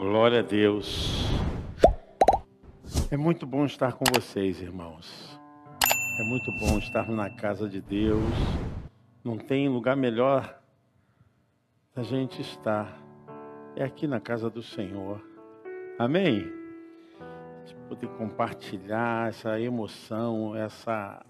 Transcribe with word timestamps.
Glória 0.00 0.38
a 0.38 0.42
Deus. 0.42 1.28
É 3.10 3.18
muito 3.18 3.44
bom 3.44 3.66
estar 3.66 3.92
com 3.92 4.04
vocês, 4.14 4.58
irmãos. 4.58 5.38
É 6.18 6.24
muito 6.24 6.50
bom 6.58 6.78
estar 6.78 7.06
na 7.10 7.28
casa 7.28 7.68
de 7.68 7.82
Deus. 7.82 8.24
Não 9.22 9.36
tem 9.36 9.68
lugar 9.68 9.94
melhor 9.94 10.58
da 11.94 12.02
gente 12.02 12.40
estar. 12.40 12.98
É 13.76 13.84
aqui 13.84 14.06
na 14.06 14.18
casa 14.18 14.48
do 14.48 14.62
Senhor. 14.62 15.22
Amém? 15.98 16.50
De 17.66 17.74
poder 17.86 18.08
compartilhar 18.16 19.28
essa 19.28 19.60
emoção, 19.60 20.56
essa 20.56 21.22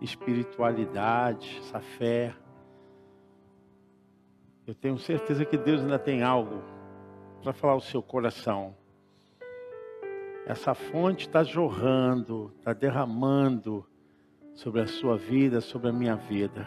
espiritualidade, 0.00 1.60
essa 1.60 1.78
fé. 1.78 2.34
Eu 4.66 4.74
tenho 4.74 4.98
certeza 4.98 5.44
que 5.44 5.56
Deus 5.56 5.80
ainda 5.80 5.96
tem 5.96 6.24
algo 6.24 6.74
para 7.46 7.52
falar 7.52 7.74
ao 7.74 7.80
seu 7.80 8.02
coração. 8.02 8.74
Essa 10.44 10.74
fonte 10.74 11.28
está 11.28 11.44
jorrando, 11.44 12.52
está 12.58 12.72
derramando 12.72 13.86
sobre 14.52 14.80
a 14.80 14.86
sua 14.88 15.16
vida, 15.16 15.60
sobre 15.60 15.90
a 15.90 15.92
minha 15.92 16.16
vida. 16.16 16.66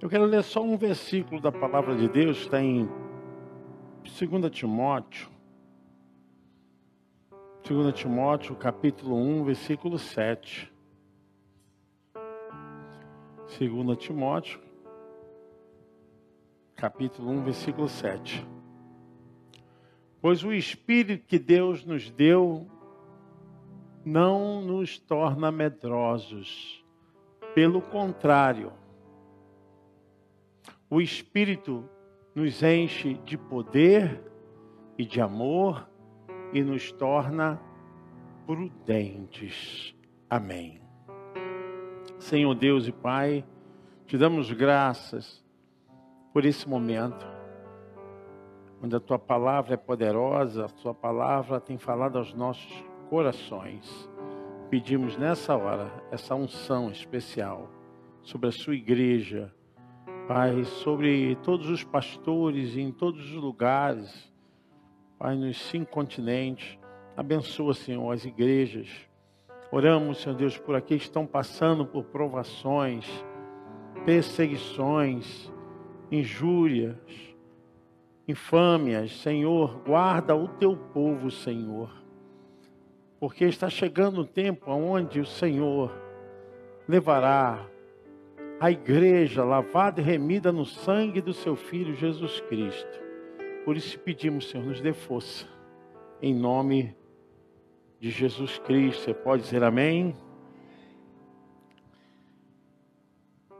Eu 0.00 0.08
quero 0.08 0.24
ler 0.24 0.42
só 0.42 0.60
um 0.60 0.76
versículo 0.76 1.40
da 1.40 1.52
palavra 1.52 1.94
de 1.94 2.08
Deus, 2.08 2.38
está 2.38 2.60
em 2.60 2.88
2 4.02 4.50
Timóteo. 4.50 5.30
2 7.62 7.94
Timóteo, 7.94 8.56
capítulo 8.56 9.14
1, 9.14 9.44
versículo 9.44 9.96
7. 9.96 10.72
2 13.56 13.96
Timóteo, 13.96 14.60
capítulo 16.74 17.30
1, 17.30 17.44
versículo 17.44 17.88
7. 17.88 18.55
Pois 20.26 20.42
o 20.42 20.52
Espírito 20.52 21.24
que 21.24 21.38
Deus 21.38 21.84
nos 21.84 22.10
deu 22.10 22.66
não 24.04 24.60
nos 24.60 24.98
torna 24.98 25.52
medrosos. 25.52 26.84
Pelo 27.54 27.80
contrário, 27.80 28.72
o 30.90 31.00
Espírito 31.00 31.88
nos 32.34 32.60
enche 32.60 33.14
de 33.24 33.38
poder 33.38 34.20
e 34.98 35.04
de 35.04 35.20
amor 35.20 35.88
e 36.52 36.60
nos 36.60 36.90
torna 36.90 37.62
prudentes. 38.48 39.94
Amém. 40.28 40.80
Senhor 42.18 42.52
Deus 42.56 42.88
e 42.88 42.92
Pai, 42.92 43.44
te 44.08 44.18
damos 44.18 44.50
graças 44.50 45.40
por 46.32 46.44
esse 46.44 46.68
momento 46.68 47.35
onde 48.82 48.94
a 48.94 49.00
tua 49.00 49.18
palavra 49.18 49.74
é 49.74 49.76
poderosa, 49.76 50.66
a 50.66 50.68
tua 50.68 50.94
palavra 50.94 51.60
tem 51.60 51.78
falado 51.78 52.18
aos 52.18 52.34
nossos 52.34 52.84
corações. 53.08 54.10
Pedimos 54.68 55.16
nessa 55.16 55.56
hora 55.56 55.90
essa 56.10 56.34
unção 56.34 56.90
especial 56.90 57.70
sobre 58.22 58.48
a 58.48 58.52
sua 58.52 58.74
igreja, 58.74 59.52
Pai, 60.26 60.64
sobre 60.64 61.36
todos 61.36 61.68
os 61.70 61.84
pastores 61.84 62.76
em 62.76 62.90
todos 62.90 63.24
os 63.24 63.36
lugares, 63.36 64.32
Pai, 65.18 65.36
nos 65.36 65.56
cinco 65.56 65.92
continentes. 65.92 66.78
Abençoa, 67.16 67.72
Senhor, 67.72 68.12
as 68.12 68.24
igrejas. 68.24 68.88
Oramos, 69.70 70.20
Senhor 70.20 70.34
Deus, 70.34 70.58
por 70.58 70.80
que 70.82 70.94
estão 70.94 71.26
passando 71.26 71.86
por 71.86 72.04
provações, 72.04 73.06
perseguições, 74.04 75.50
injúrias, 76.10 76.96
infâmias, 78.28 79.20
Senhor, 79.20 79.80
guarda 79.86 80.34
o 80.34 80.48
teu 80.48 80.76
povo, 80.76 81.30
Senhor. 81.30 81.90
Porque 83.20 83.44
está 83.44 83.70
chegando 83.70 84.22
o 84.22 84.26
tempo 84.26 84.70
onde 84.70 85.20
o 85.20 85.26
Senhor 85.26 85.92
levará 86.88 87.66
a 88.58 88.70
igreja 88.70 89.44
lavada 89.44 90.00
e 90.00 90.04
remida 90.04 90.50
no 90.50 90.64
sangue 90.64 91.20
do 91.20 91.32
seu 91.32 91.56
filho 91.56 91.94
Jesus 91.94 92.40
Cristo. 92.40 93.00
Por 93.64 93.76
isso 93.76 93.98
pedimos, 93.98 94.48
Senhor, 94.48 94.64
nos 94.64 94.80
dê 94.80 94.92
força. 94.92 95.46
Em 96.20 96.34
nome 96.34 96.96
de 98.00 98.10
Jesus 98.10 98.58
Cristo. 98.58 99.02
Você 99.02 99.14
pode 99.14 99.42
dizer 99.42 99.62
amém? 99.62 100.14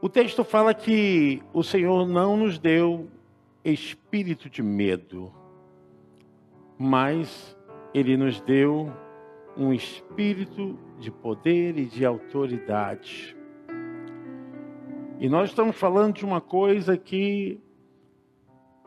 O 0.01 0.09
texto 0.09 0.43
fala 0.43 0.73
que 0.73 1.41
o 1.53 1.63
Senhor 1.63 2.07
não 2.07 2.37
nos 2.37 2.59
deu 2.59 3.07
espírito 3.71 4.49
de 4.49 4.61
medo, 4.61 5.31
mas 6.77 7.57
Ele 7.93 8.15
nos 8.15 8.39
deu 8.41 8.91
um 9.57 9.73
espírito 9.73 10.77
de 10.99 11.11
poder 11.11 11.77
e 11.77 11.85
de 11.85 12.05
autoridade. 12.05 13.35
E 15.19 15.27
nós 15.27 15.49
estamos 15.49 15.75
falando 15.75 16.15
de 16.15 16.25
uma 16.25 16.39
coisa 16.39 16.95
que 16.95 17.59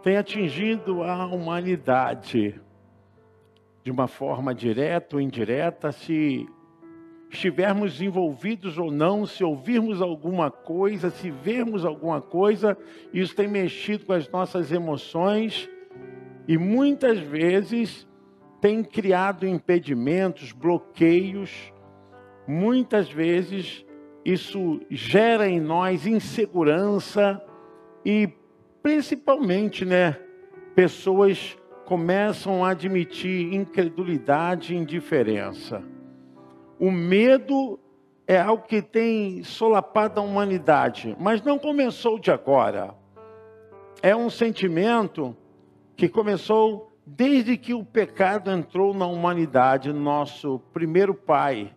tem 0.02 0.16
atingido 0.16 1.02
a 1.02 1.26
humanidade 1.26 2.60
de 3.82 3.90
uma 3.90 4.06
forma 4.06 4.54
direta 4.54 5.16
ou 5.16 5.20
indireta, 5.20 5.90
se 5.90 6.48
estivermos 7.30 8.02
envolvidos 8.02 8.76
ou 8.76 8.90
não, 8.90 9.24
se 9.24 9.44
ouvirmos 9.44 10.02
alguma 10.02 10.50
coisa, 10.50 11.10
se 11.10 11.30
vermos 11.30 11.84
alguma 11.84 12.20
coisa, 12.20 12.76
isso 13.12 13.34
tem 13.36 13.46
mexido 13.46 14.04
com 14.04 14.12
as 14.12 14.28
nossas 14.28 14.72
emoções 14.72 15.70
e 16.48 16.58
muitas 16.58 17.20
vezes 17.20 18.08
tem 18.60 18.82
criado 18.82 19.46
impedimentos, 19.46 20.50
bloqueios. 20.50 21.72
Muitas 22.48 23.08
vezes 23.08 23.86
isso 24.24 24.80
gera 24.90 25.48
em 25.48 25.60
nós 25.60 26.06
insegurança 26.06 27.40
e 28.04 28.28
principalmente, 28.82 29.84
né, 29.84 30.18
pessoas 30.74 31.56
começam 31.86 32.64
a 32.64 32.70
admitir 32.70 33.54
incredulidade 33.54 34.74
e 34.74 34.76
indiferença. 34.76 35.82
O 36.80 36.90
medo 36.90 37.78
é 38.26 38.40
algo 38.40 38.62
que 38.62 38.80
tem 38.80 39.44
solapado 39.44 40.18
a 40.18 40.22
humanidade, 40.22 41.14
mas 41.20 41.42
não 41.42 41.58
começou 41.58 42.18
de 42.18 42.30
agora. 42.30 42.94
É 44.02 44.16
um 44.16 44.30
sentimento 44.30 45.36
que 45.94 46.08
começou 46.08 46.90
desde 47.04 47.58
que 47.58 47.74
o 47.74 47.84
pecado 47.84 48.50
entrou 48.50 48.94
na 48.94 49.06
humanidade, 49.06 49.92
nosso 49.92 50.58
primeiro 50.72 51.12
pai, 51.12 51.70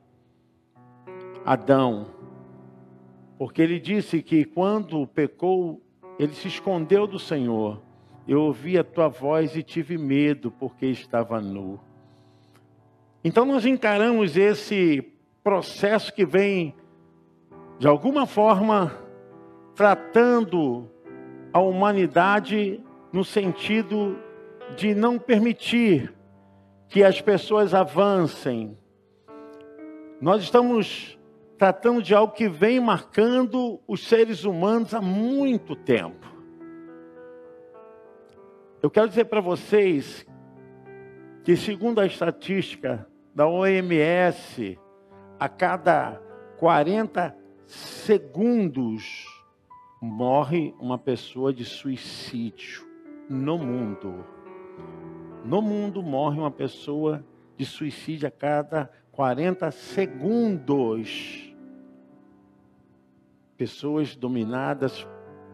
Adão. 1.43 2.05
Porque 3.37 3.61
ele 3.61 3.81
disse 3.81 4.23
que 4.23 4.45
quando 4.45 5.05
pecou, 5.05 5.81
ele 6.17 6.33
se 6.33 6.47
escondeu 6.47 7.05
do 7.05 7.19
Senhor. 7.19 7.81
Eu 8.25 8.41
ouvi 8.41 8.77
a 8.77 8.85
tua 8.85 9.09
voz 9.09 9.53
e 9.57 9.63
tive 9.63 9.97
medo, 9.97 10.49
porque 10.49 10.85
estava 10.85 11.41
nu. 11.41 11.77
Então 13.23 13.45
nós 13.45 13.65
encaramos 13.65 14.35
esse 14.35 15.01
processo 15.41 16.13
que 16.13 16.25
vem, 16.25 16.75
de 17.79 17.87
alguma 17.87 18.25
forma, 18.25 18.91
tratando 19.73 20.89
a 21.53 21.59
humanidade 21.59 22.83
no 23.13 23.23
sentido 23.23 24.17
de 24.75 24.93
não 24.93 25.17
permitir 25.17 26.13
que 26.89 27.01
as 27.01 27.21
pessoas 27.21 27.73
avancem. 27.73 28.77
Nós 30.19 30.43
estamos 30.43 31.17
tratando 31.57 32.01
de 32.01 32.13
algo 32.13 32.33
que 32.33 32.49
vem 32.49 32.79
marcando 32.79 33.79
os 33.87 34.05
seres 34.05 34.43
humanos 34.43 34.93
há 34.93 34.99
muito 34.99 35.77
tempo. 35.77 36.27
Eu 38.81 38.91
quero 38.91 39.07
dizer 39.07 39.25
para 39.25 39.39
vocês 39.39 40.25
que, 41.43 41.55
segundo 41.55 42.01
a 42.01 42.05
estatística 42.05 43.07
da 43.33 43.47
OMS, 43.47 44.79
a 45.39 45.49
cada 45.49 46.21
40 46.57 47.35
segundos 47.65 49.25
morre 49.99 50.75
uma 50.79 50.97
pessoa 50.97 51.51
de 51.51 51.65
suicídio 51.65 52.87
no 53.27 53.57
mundo. 53.57 54.23
No 55.43 55.61
mundo 55.61 56.03
morre 56.03 56.39
uma 56.39 56.51
pessoa 56.51 57.25
de 57.57 57.65
suicídio 57.65 58.27
a 58.27 58.31
cada 58.31 58.91
40 59.11 59.71
segundos. 59.71 61.53
Pessoas 63.57 64.15
dominadas 64.15 65.07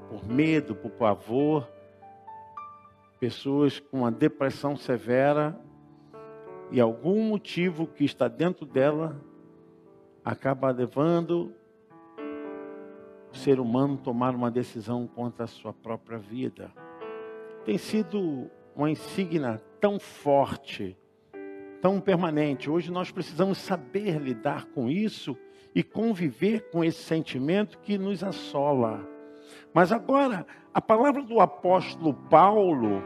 por 0.10 0.28
medo, 0.28 0.76
por 0.76 0.92
pavor, 0.92 1.70
pessoas 3.20 3.80
com 3.80 4.00
uma 4.00 4.12
depressão 4.12 4.76
severa 4.76 5.58
e 6.72 6.80
algum 6.80 7.24
motivo 7.24 7.88
que 7.88 8.06
está 8.06 8.28
dentro 8.28 8.66
dela 8.66 9.20
acaba 10.24 10.70
levando 10.70 11.54
o 13.32 13.38
ser 13.38 13.60
humano 13.60 13.96
a 13.96 14.04
tomar 14.04 14.36
uma 14.36 14.52
decisão 14.52 15.08
contra 15.08 15.46
a 15.46 15.48
sua 15.48 15.74
própria 15.74 16.18
vida. 16.18 16.72
Tem 17.66 17.78
sido 17.78 18.50
uma 18.76 18.90
insígnia 18.90 19.62
tão 19.80 20.00
forte, 20.00 20.98
tão 21.82 22.00
permanente. 22.00 22.70
Hoje 22.70 22.92
nós 22.92 23.12
precisamos 23.12 23.58
saber 23.58 24.20
lidar 24.20 24.66
com 24.68 24.90
isso 24.90 25.36
e 25.74 25.84
conviver 25.84 26.70
com 26.72 26.84
esse 26.84 27.02
sentimento 27.02 27.80
que 27.80 27.98
nos 27.98 28.24
assola. 28.24 29.08
Mas 29.74 29.92
agora, 29.92 30.46
a 30.74 30.82
palavra 30.82 31.22
do 31.22 31.40
apóstolo 31.40 32.14
Paulo 32.14 33.02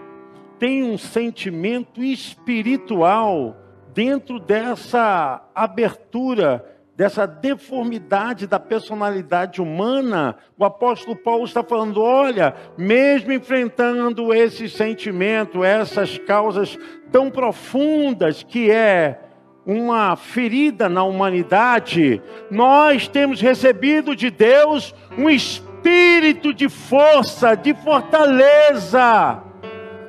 tem 0.63 0.81
um 0.81 0.97
sentimento 0.97 2.01
espiritual 2.01 3.57
dentro 3.93 4.39
dessa 4.39 5.43
abertura 5.53 6.65
dessa 6.95 7.25
deformidade 7.25 8.47
da 8.47 8.57
personalidade 8.57 9.61
humana, 9.61 10.37
o 10.57 10.63
apóstolo 10.63 11.17
Paulo 11.17 11.43
está 11.43 11.61
falando: 11.65 12.01
olha, 12.01 12.55
mesmo 12.77 13.33
enfrentando 13.33 14.33
esse 14.33 14.69
sentimento, 14.69 15.65
essas 15.65 16.17
causas 16.19 16.79
tão 17.11 17.29
profundas 17.29 18.41
que 18.41 18.71
é 18.71 19.19
uma 19.65 20.15
ferida 20.15 20.87
na 20.87 21.03
humanidade, 21.03 22.21
nós 22.49 23.05
temos 23.05 23.41
recebido 23.41 24.15
de 24.15 24.29
Deus 24.29 24.95
um 25.17 25.29
espírito 25.29 26.53
de 26.53 26.69
força, 26.69 27.53
de 27.53 27.73
fortaleza 27.73 29.51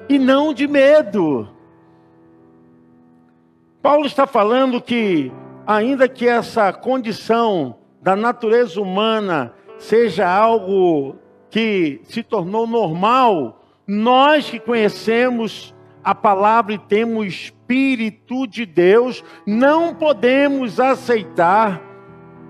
e 0.08 0.18
não 0.18 0.52
de 0.52 0.66
medo. 0.66 1.48
Paulo 3.82 4.06
está 4.06 4.26
falando 4.26 4.80
que 4.80 5.32
ainda 5.66 6.08
que 6.08 6.26
essa 6.26 6.72
condição 6.72 7.76
da 8.00 8.14
natureza 8.14 8.80
humana 8.80 9.52
seja 9.78 10.28
algo 10.28 11.16
que 11.50 12.00
se 12.04 12.22
tornou 12.22 12.66
normal, 12.66 13.62
nós 13.86 14.50
que 14.50 14.58
conhecemos 14.58 15.74
a 16.02 16.14
palavra 16.14 16.74
e 16.74 16.78
temos 16.78 17.18
o 17.18 17.24
Espírito 17.24 18.46
de 18.46 18.66
Deus, 18.66 19.24
não 19.46 19.94
podemos 19.94 20.78
aceitar 20.78 21.80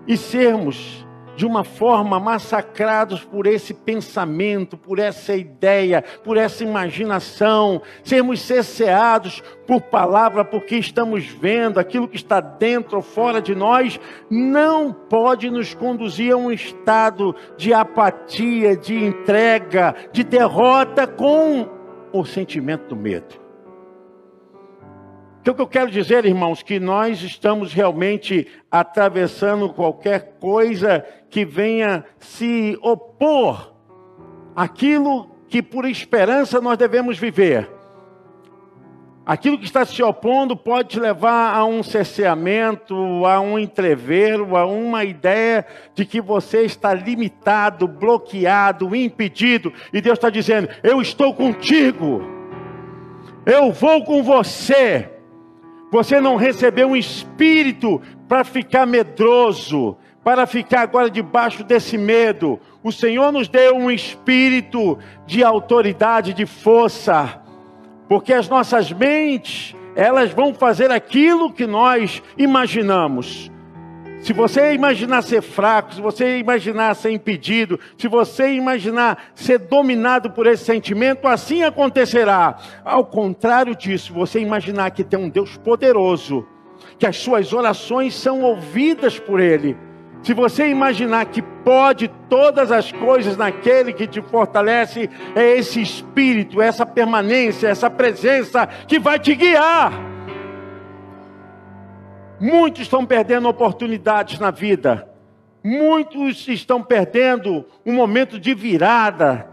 e 0.06 0.16
sermos 0.16 1.03
de 1.36 1.46
uma 1.46 1.64
forma 1.64 2.18
massacrados 2.18 3.24
por 3.24 3.46
esse 3.46 3.74
pensamento, 3.74 4.76
por 4.76 4.98
essa 4.98 5.34
ideia, 5.34 6.02
por 6.22 6.36
essa 6.36 6.64
imaginação, 6.64 7.82
sermos 8.02 8.40
cesseados 8.40 9.42
por 9.66 9.80
palavra, 9.80 10.44
porque 10.44 10.76
estamos 10.76 11.26
vendo 11.26 11.78
aquilo 11.78 12.08
que 12.08 12.16
está 12.16 12.40
dentro 12.40 12.96
ou 12.96 13.02
fora 13.02 13.40
de 13.40 13.54
nós, 13.54 13.98
não 14.30 14.92
pode 14.92 15.50
nos 15.50 15.74
conduzir 15.74 16.32
a 16.32 16.36
um 16.36 16.50
estado 16.50 17.34
de 17.56 17.72
apatia, 17.72 18.76
de 18.76 19.04
entrega, 19.04 19.94
de 20.12 20.22
derrota 20.22 21.06
com 21.06 21.68
o 22.12 22.24
sentimento 22.24 22.88
do 22.88 22.96
medo. 22.96 23.43
Então, 25.44 25.52
o 25.52 25.56
que 25.56 25.60
eu 25.60 25.66
quero 25.66 25.90
dizer, 25.90 26.24
irmãos, 26.24 26.62
que 26.62 26.80
nós 26.80 27.20
estamos 27.20 27.74
realmente 27.74 28.46
atravessando 28.70 29.68
qualquer 29.68 30.38
coisa 30.40 31.04
que 31.28 31.44
venha 31.44 32.02
se 32.18 32.78
opor 32.80 33.74
àquilo 34.56 35.28
que 35.46 35.62
por 35.62 35.84
esperança 35.84 36.62
nós 36.62 36.78
devemos 36.78 37.18
viver. 37.18 37.70
Aquilo 39.26 39.58
que 39.58 39.66
está 39.66 39.84
se 39.84 40.02
opondo 40.02 40.56
pode 40.56 40.88
te 40.88 40.98
levar 40.98 41.54
a 41.54 41.62
um 41.66 41.82
cerceamento, 41.82 42.94
a 43.26 43.38
um 43.38 43.58
entrevero, 43.58 44.56
a 44.56 44.64
uma 44.64 45.04
ideia 45.04 45.66
de 45.94 46.06
que 46.06 46.22
você 46.22 46.62
está 46.62 46.94
limitado, 46.94 47.86
bloqueado, 47.86 48.96
impedido. 48.96 49.70
E 49.92 50.00
Deus 50.00 50.16
está 50.16 50.30
dizendo: 50.30 50.70
Eu 50.82 51.02
estou 51.02 51.34
contigo, 51.34 52.22
eu 53.44 53.70
vou 53.70 54.02
com 54.04 54.22
você. 54.22 55.10
Você 55.94 56.20
não 56.20 56.34
recebeu 56.34 56.88
um 56.88 56.96
espírito 56.96 58.02
para 58.26 58.42
ficar 58.42 58.84
medroso, 58.84 59.96
para 60.24 60.44
ficar 60.44 60.80
agora 60.80 61.08
debaixo 61.08 61.62
desse 61.62 61.96
medo. 61.96 62.58
O 62.82 62.90
Senhor 62.90 63.30
nos 63.30 63.46
deu 63.46 63.76
um 63.76 63.88
espírito 63.88 64.98
de 65.24 65.44
autoridade, 65.44 66.32
de 66.32 66.46
força, 66.46 67.40
porque 68.08 68.32
as 68.32 68.48
nossas 68.48 68.90
mentes, 68.90 69.76
elas 69.94 70.32
vão 70.32 70.52
fazer 70.52 70.90
aquilo 70.90 71.52
que 71.52 71.64
nós 71.64 72.20
imaginamos. 72.36 73.48
Se 74.24 74.32
você 74.32 74.72
imaginar 74.72 75.20
ser 75.20 75.42
fraco, 75.42 75.92
se 75.92 76.00
você 76.00 76.38
imaginar 76.38 76.94
ser 76.94 77.10
impedido, 77.10 77.78
se 77.98 78.08
você 78.08 78.54
imaginar 78.54 79.22
ser 79.34 79.58
dominado 79.58 80.30
por 80.30 80.46
esse 80.46 80.64
sentimento, 80.64 81.28
assim 81.28 81.62
acontecerá. 81.62 82.56
Ao 82.82 83.04
contrário 83.04 83.76
disso, 83.76 84.14
você 84.14 84.40
imaginar 84.40 84.92
que 84.92 85.04
tem 85.04 85.18
um 85.18 85.28
Deus 85.28 85.58
poderoso, 85.58 86.48
que 86.98 87.06
as 87.06 87.18
suas 87.18 87.52
orações 87.52 88.14
são 88.14 88.40
ouvidas 88.40 89.18
por 89.18 89.40
Ele. 89.40 89.76
Se 90.22 90.32
você 90.32 90.70
imaginar 90.70 91.26
que 91.26 91.42
pode 91.42 92.08
todas 92.26 92.72
as 92.72 92.90
coisas 92.90 93.36
naquele 93.36 93.92
que 93.92 94.06
te 94.06 94.22
fortalece, 94.22 95.10
é 95.36 95.58
esse 95.58 95.82
espírito, 95.82 96.62
essa 96.62 96.86
permanência, 96.86 97.68
essa 97.68 97.90
presença 97.90 98.66
que 98.88 98.98
vai 98.98 99.18
te 99.18 99.34
guiar. 99.34 100.13
Muitos 102.40 102.82
estão 102.82 103.06
perdendo 103.06 103.48
oportunidades 103.48 104.38
na 104.38 104.50
vida. 104.50 105.08
Muitos 105.62 106.46
estão 106.48 106.82
perdendo 106.82 107.64
um 107.86 107.94
momento 107.94 108.38
de 108.38 108.54
virada, 108.54 109.48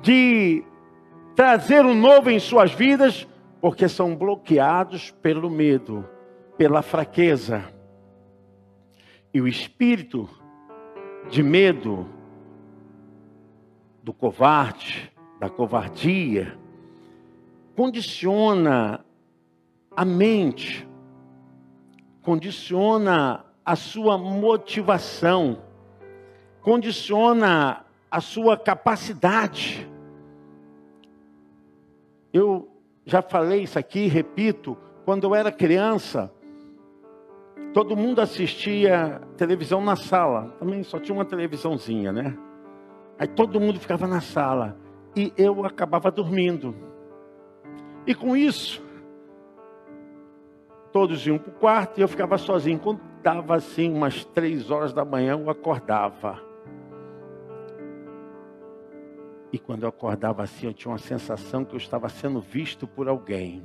de 0.00 0.64
trazer 1.36 1.84
o 1.84 1.90
um 1.90 1.94
novo 1.94 2.30
em 2.30 2.40
suas 2.40 2.72
vidas, 2.72 3.28
porque 3.60 3.88
são 3.88 4.16
bloqueados 4.16 5.10
pelo 5.22 5.50
medo, 5.50 6.04
pela 6.56 6.82
fraqueza. 6.82 7.64
E 9.32 9.40
o 9.40 9.46
espírito 9.46 10.28
de 11.28 11.42
medo 11.42 12.08
do 14.02 14.12
covarde, 14.12 15.12
da 15.38 15.50
covardia, 15.50 16.58
condiciona 17.76 19.04
a 19.94 20.04
mente, 20.04 20.87
condiciona 22.28 23.42
a 23.64 23.74
sua 23.74 24.18
motivação, 24.18 25.62
condiciona 26.60 27.86
a 28.10 28.20
sua 28.20 28.54
capacidade. 28.54 29.90
Eu 32.30 32.68
já 33.06 33.22
falei 33.22 33.62
isso 33.62 33.78
aqui, 33.78 34.08
repito, 34.08 34.76
quando 35.06 35.24
eu 35.24 35.34
era 35.34 35.50
criança, 35.50 36.30
todo 37.72 37.96
mundo 37.96 38.20
assistia 38.20 39.22
televisão 39.38 39.80
na 39.82 39.96
sala. 39.96 40.54
Também 40.58 40.82
só 40.82 40.98
tinha 40.98 41.16
uma 41.16 41.24
televisãozinha, 41.24 42.12
né? 42.12 42.36
Aí 43.18 43.26
todo 43.26 43.58
mundo 43.58 43.80
ficava 43.80 44.06
na 44.06 44.20
sala 44.20 44.76
e 45.16 45.32
eu 45.34 45.64
acabava 45.64 46.10
dormindo. 46.10 46.76
E 48.06 48.14
com 48.14 48.36
isso, 48.36 48.86
todos 50.92 51.26
iam 51.26 51.38
para 51.38 51.50
o 51.50 51.54
quarto 51.54 51.98
e 51.98 52.02
eu 52.02 52.08
ficava 52.08 52.38
sozinho. 52.38 52.78
Quando 52.78 53.00
dava 53.22 53.56
assim 53.56 53.92
umas 53.92 54.24
três 54.24 54.70
horas 54.70 54.92
da 54.92 55.04
manhã, 55.04 55.32
eu 55.32 55.50
acordava. 55.50 56.40
E 59.52 59.58
quando 59.58 59.84
eu 59.84 59.88
acordava 59.88 60.42
assim, 60.42 60.66
eu 60.66 60.74
tinha 60.74 60.92
uma 60.92 60.98
sensação 60.98 61.64
que 61.64 61.74
eu 61.74 61.78
estava 61.78 62.08
sendo 62.08 62.40
visto 62.40 62.86
por 62.86 63.08
alguém. 63.08 63.62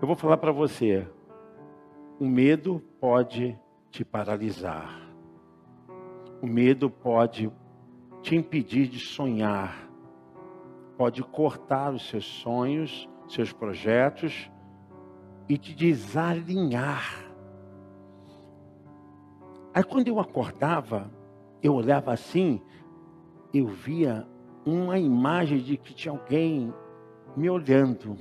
Eu 0.00 0.06
vou 0.06 0.16
falar 0.16 0.38
para 0.38 0.52
você: 0.52 1.06
o 2.18 2.26
medo 2.26 2.82
pode 2.98 3.58
te 3.90 4.04
paralisar. 4.04 5.00
O 6.40 6.46
medo 6.46 6.88
pode 6.88 7.52
te 8.22 8.34
impedir 8.34 8.88
de 8.88 8.98
sonhar. 8.98 9.90
Pode 10.96 11.22
cortar 11.22 11.92
os 11.92 12.08
seus 12.08 12.24
sonhos 12.24 13.09
seus 13.32 13.52
projetos 13.52 14.50
e 15.48 15.56
te 15.56 15.74
desalinhar. 15.74 17.24
Aí 19.72 19.84
quando 19.84 20.08
eu 20.08 20.18
acordava, 20.18 21.10
eu 21.62 21.74
olhava 21.74 22.12
assim, 22.12 22.60
eu 23.52 23.66
via 23.66 24.26
uma 24.64 24.98
imagem 24.98 25.58
de 25.58 25.76
que 25.76 25.94
tinha 25.94 26.12
alguém 26.12 26.72
me 27.36 27.48
olhando. 27.48 28.16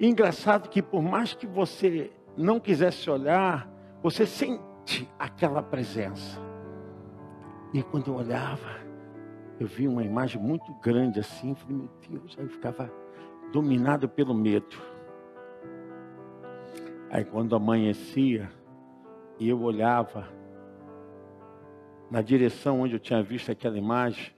Engraçado 0.00 0.68
que 0.68 0.82
por 0.82 1.02
mais 1.02 1.34
que 1.34 1.46
você 1.46 2.12
não 2.36 2.58
quisesse 2.58 3.10
olhar, 3.10 3.68
você 4.02 4.26
sente 4.26 5.08
aquela 5.18 5.62
presença. 5.62 6.40
E 7.72 7.82
quando 7.82 8.08
eu 8.08 8.14
olhava, 8.14 8.80
eu 9.58 9.66
vi 9.66 9.86
uma 9.86 10.02
imagem 10.02 10.40
muito 10.40 10.72
grande 10.80 11.20
assim, 11.20 11.54
falei, 11.54 11.76
meu 11.76 11.90
Deus, 12.08 12.36
aí 12.38 12.44
eu 12.44 12.50
ficava 12.50 13.01
dominado 13.52 14.08
pelo 14.08 14.34
medo. 14.34 14.76
Aí 17.10 17.24
quando 17.24 17.54
amanhecia, 17.54 18.50
e 19.38 19.48
eu 19.48 19.60
olhava 19.60 20.26
na 22.10 22.22
direção 22.22 22.80
onde 22.80 22.94
eu 22.94 22.98
tinha 22.98 23.22
visto 23.22 23.52
aquela 23.52 23.76
imagem, 23.76 24.32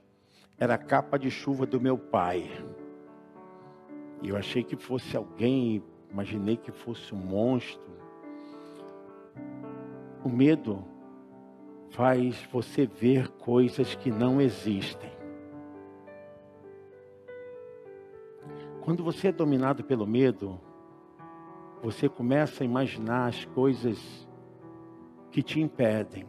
era 0.57 0.75
a 0.75 0.77
capa 0.77 1.17
de 1.17 1.31
chuva 1.31 1.65
do 1.65 1.79
meu 1.79 1.97
pai. 1.97 2.49
Eu 4.21 4.35
achei 4.35 4.63
que 4.63 4.75
fosse 4.75 5.15
alguém, 5.15 5.81
imaginei 6.11 6.57
que 6.57 6.71
fosse 6.71 7.13
um 7.13 7.17
monstro. 7.17 7.95
O 10.23 10.29
medo 10.29 10.83
faz 11.91 12.41
você 12.51 12.85
ver 12.85 13.29
coisas 13.29 13.95
que 13.95 14.11
não 14.11 14.41
existem. 14.41 15.14
Quando 18.85 19.03
você 19.03 19.29
é 19.29 19.31
dominado 19.31 19.83
pelo 19.83 20.05
medo, 20.05 20.61
você 21.81 22.07
começa 22.07 22.63
a 22.63 22.65
imaginar 22.65 23.25
as 23.25 23.43
coisas 23.43 24.29
que 25.31 25.41
te 25.41 25.59
impedem. 25.59 26.27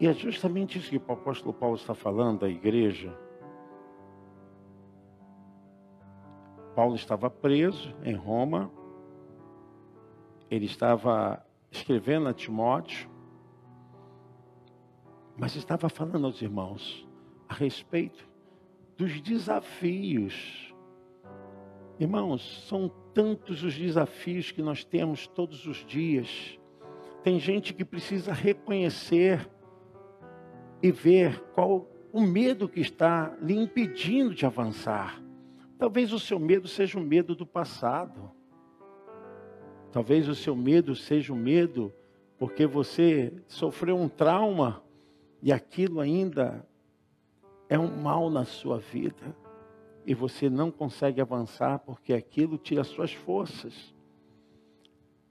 E 0.00 0.06
é 0.06 0.14
justamente 0.14 0.78
isso 0.78 0.88
que 0.88 0.96
o 0.96 1.12
apóstolo 1.12 1.52
Paulo 1.52 1.76
está 1.76 1.94
falando 1.94 2.46
à 2.46 2.48
igreja. 2.48 3.14
Paulo 6.74 6.94
estava 6.94 7.28
preso 7.28 7.94
em 8.02 8.14
Roma, 8.14 8.70
ele 10.50 10.64
estava 10.64 11.44
escrevendo 11.70 12.26
a 12.26 12.32
Timóteo, 12.32 13.10
mas 15.36 15.54
estava 15.56 15.90
falando 15.90 16.24
aos 16.24 16.40
irmãos 16.40 17.06
a 17.46 17.52
respeito 17.52 18.29
dos 19.00 19.18
desafios. 19.22 20.74
Irmãos, 21.98 22.66
são 22.68 22.92
tantos 23.14 23.62
os 23.62 23.74
desafios 23.74 24.52
que 24.52 24.60
nós 24.60 24.84
temos 24.84 25.26
todos 25.26 25.66
os 25.66 25.86
dias. 25.86 26.60
Tem 27.22 27.40
gente 27.40 27.72
que 27.72 27.82
precisa 27.82 28.34
reconhecer 28.34 29.48
e 30.82 30.92
ver 30.92 31.40
qual 31.54 31.88
o 32.12 32.20
medo 32.20 32.68
que 32.68 32.80
está 32.80 33.34
lhe 33.40 33.56
impedindo 33.56 34.34
de 34.34 34.44
avançar. 34.44 35.22
Talvez 35.78 36.12
o 36.12 36.20
seu 36.20 36.38
medo 36.38 36.68
seja 36.68 36.98
o 36.98 37.02
medo 37.02 37.34
do 37.34 37.46
passado. 37.46 38.30
Talvez 39.90 40.28
o 40.28 40.34
seu 40.34 40.54
medo 40.54 40.94
seja 40.94 41.32
o 41.32 41.36
medo 41.36 41.90
porque 42.38 42.66
você 42.66 43.32
sofreu 43.48 43.96
um 43.96 44.10
trauma 44.10 44.82
e 45.42 45.50
aquilo 45.50 46.00
ainda 46.00 46.66
é 47.70 47.78
um 47.78 48.02
mal 48.02 48.28
na 48.28 48.44
sua 48.44 48.78
vida 48.78 49.34
e 50.04 50.12
você 50.12 50.50
não 50.50 50.72
consegue 50.72 51.20
avançar 51.20 51.78
porque 51.78 52.12
aquilo 52.12 52.58
tira 52.58 52.82
suas 52.82 53.12
forças. 53.12 53.94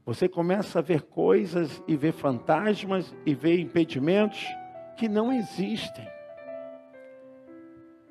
Você 0.05 0.29
começa 0.29 0.79
a 0.79 0.81
ver 0.81 1.01
coisas 1.01 1.83
e 1.85 1.97
ver 1.97 2.13
fantasmas 2.13 3.13
e 3.25 3.35
ver 3.35 3.59
impedimentos 3.59 4.47
que 4.97 5.09
não 5.09 5.33
existem. 5.33 6.07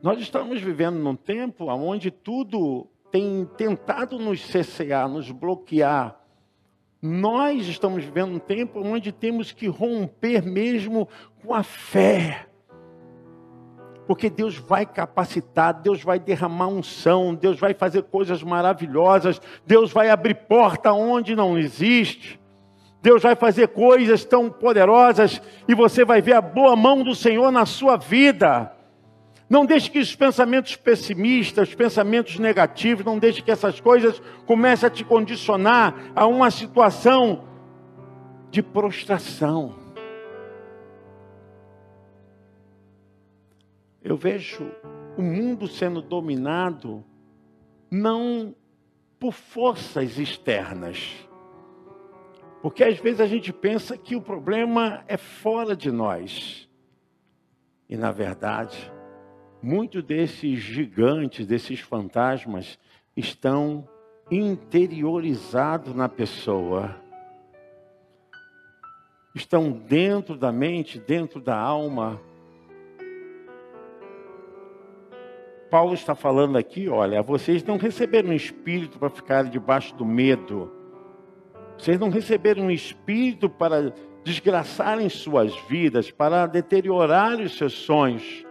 Nós 0.02 0.20
estamos 0.20 0.60
vivendo 0.60 0.98
num 0.98 1.16
tempo 1.16 1.64
onde 1.64 2.10
tudo 2.10 2.86
tem 3.10 3.46
tentado 3.56 4.18
nos 4.18 4.42
cessear, 4.42 5.08
nos 5.08 5.30
bloquear. 5.30 6.20
Nós 7.00 7.66
estamos 7.66 8.04
vivendo 8.04 8.34
um 8.34 8.38
tempo 8.38 8.80
onde 8.80 9.10
temos 9.10 9.52
que 9.52 9.68
romper 9.68 10.42
mesmo 10.44 11.08
com 11.42 11.54
a 11.54 11.62
fé. 11.62 12.47
Porque 14.08 14.30
Deus 14.30 14.56
vai 14.56 14.86
capacitar, 14.86 15.74
Deus 15.74 16.02
vai 16.02 16.18
derramar 16.18 16.68
unção, 16.68 17.34
Deus 17.34 17.60
vai 17.60 17.74
fazer 17.74 18.04
coisas 18.04 18.42
maravilhosas, 18.42 19.38
Deus 19.66 19.92
vai 19.92 20.08
abrir 20.08 20.34
porta 20.34 20.94
onde 20.94 21.36
não 21.36 21.58
existe. 21.58 22.40
Deus 23.02 23.22
vai 23.22 23.36
fazer 23.36 23.68
coisas 23.68 24.24
tão 24.24 24.48
poderosas 24.48 25.42
e 25.68 25.74
você 25.74 26.06
vai 26.06 26.22
ver 26.22 26.32
a 26.32 26.40
boa 26.40 26.74
mão 26.74 27.04
do 27.04 27.14
Senhor 27.14 27.52
na 27.52 27.66
sua 27.66 27.98
vida. 27.98 28.72
Não 29.46 29.66
deixe 29.66 29.90
que 29.90 29.98
os 29.98 30.16
pensamentos 30.16 30.74
pessimistas, 30.74 31.68
os 31.68 31.74
pensamentos 31.74 32.38
negativos, 32.38 33.04
não 33.04 33.18
deixe 33.18 33.42
que 33.42 33.50
essas 33.50 33.78
coisas 33.78 34.22
comecem 34.46 34.86
a 34.86 34.90
te 34.90 35.04
condicionar 35.04 35.94
a 36.16 36.26
uma 36.26 36.50
situação 36.50 37.44
de 38.50 38.62
prostração. 38.62 39.74
Eu 44.02 44.16
vejo 44.16 44.70
o 45.16 45.22
mundo 45.22 45.66
sendo 45.66 46.00
dominado 46.00 47.04
não 47.90 48.54
por 49.18 49.32
forças 49.32 50.18
externas, 50.18 51.28
porque 52.62 52.84
às 52.84 52.98
vezes 52.98 53.20
a 53.20 53.26
gente 53.26 53.52
pensa 53.52 53.96
que 53.96 54.14
o 54.16 54.20
problema 54.20 55.04
é 55.08 55.16
fora 55.16 55.76
de 55.76 55.90
nós. 55.90 56.68
E 57.88 57.96
na 57.96 58.12
verdade, 58.12 58.92
muitos 59.62 60.02
desses 60.02 60.58
gigantes, 60.58 61.46
desses 61.46 61.80
fantasmas, 61.80 62.78
estão 63.16 63.88
interiorizados 64.30 65.94
na 65.94 66.08
pessoa. 66.08 66.94
Estão 69.34 69.70
dentro 69.70 70.36
da 70.36 70.52
mente, 70.52 70.98
dentro 70.98 71.40
da 71.40 71.56
alma. 71.56 72.20
Paulo 75.70 75.94
está 75.94 76.14
falando 76.14 76.56
aqui, 76.56 76.88
olha, 76.88 77.22
vocês 77.22 77.62
não 77.64 77.76
receberam 77.76 78.30
um 78.30 78.34
espírito 78.34 78.98
para 78.98 79.10
ficarem 79.10 79.50
debaixo 79.50 79.94
do 79.94 80.04
medo 80.04 80.78
vocês 81.78 81.98
não 81.98 82.10
receberam 82.10 82.64
um 82.64 82.70
espírito 82.70 83.48
para 83.48 83.92
desgraçarem 84.24 85.08
suas 85.08 85.54
vidas, 85.68 86.10
para 86.10 86.44
deteriorarem 86.46 87.46
os 87.46 87.56
seus 87.56 87.72
sonhos, 87.72 88.44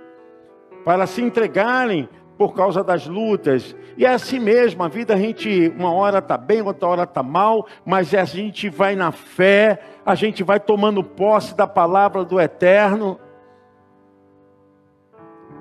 para 0.86 1.06
se 1.06 1.22
entregarem 1.22 2.08
por 2.38 2.54
causa 2.56 2.84
das 2.84 3.06
lutas. 3.06 3.76
E 3.98 4.06
é 4.06 4.10
assim 4.10 4.40
mesmo, 4.40 4.82
a 4.82 4.88
vida 4.88 5.14
a 5.14 5.18
gente, 5.18 5.74
uma 5.78 5.92
hora 5.92 6.20
está 6.20 6.38
bem, 6.38 6.62
outra 6.62 6.88
hora 6.88 7.04
está 7.04 7.22
mal, 7.22 7.68
mas 7.86 8.14
a 8.14 8.24
gente 8.24 8.70
vai 8.70 8.96
na 8.96 9.12
fé, 9.12 9.80
a 10.06 10.16
gente 10.16 10.42
vai 10.42 10.60
tomando 10.60 11.04
posse 11.04 11.54
da 11.56 11.68
palavra 11.68 12.24
do 12.24 12.40
eterno. 12.40 13.20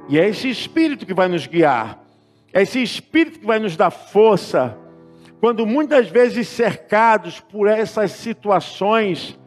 E 0.08 0.18
é 0.18 0.28
esse 0.28 0.48
espírito 0.48 1.04
que 1.04 1.14
vai 1.14 1.28
nos 1.28 1.46
guiar, 1.46 2.00
é 2.52 2.62
esse 2.62 2.82
espírito 2.82 3.40
que 3.40 3.46
vai 3.46 3.58
nos 3.58 3.76
dar 3.76 3.90
força. 3.90 4.78
Quando 5.40 5.66
muitas 5.66 6.08
vezes 6.08 6.48
cercados 6.48 7.40
por 7.40 7.68
essas 7.68 8.12
situações, 8.12 9.38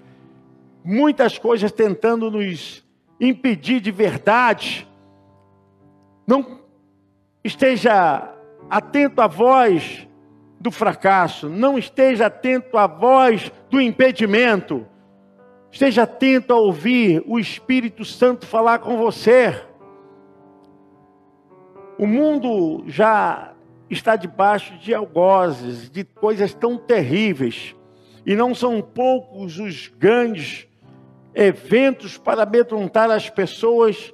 muitas 0.84 1.38
coisas 1.38 1.72
tentando 1.72 2.30
nos 2.30 2.86
impedir 3.20 3.80
de 3.80 3.92
verdade, 3.92 4.88
não 6.28 6.60
esteja 7.44 8.34
atento 8.70 9.22
à 9.22 9.28
voz 9.28 10.08
do 10.60 10.70
fracasso, 10.70 11.50
não 11.50 11.78
esteja 11.78 12.28
atento 12.28 12.78
à 12.78 12.86
voz 12.86 13.52
do 13.70 13.80
impedimento, 13.80 14.86
esteja 15.72 16.04
atento 16.04 16.54
a 16.54 16.58
ouvir 16.58 17.24
o 17.26 17.40
Espírito 17.40 18.04
Santo 18.04 18.46
falar 18.46 18.80
com 18.80 18.98
você. 18.98 19.69
O 22.00 22.08
mundo 22.08 22.86
já 22.88 23.54
está 23.90 24.16
debaixo 24.16 24.78
de 24.78 24.94
algozes, 24.94 25.90
de 25.90 26.06
coisas 26.06 26.54
tão 26.54 26.78
terríveis. 26.78 27.76
E 28.26 28.38
não 28.38 28.56
são 28.56 28.82
poucos 28.82 29.60
os 29.60 29.90
grandes 29.90 30.66
eventos 31.36 32.18
para 32.18 32.44
amedrontar 32.44 33.12
as 33.12 33.30
pessoas 33.30 34.14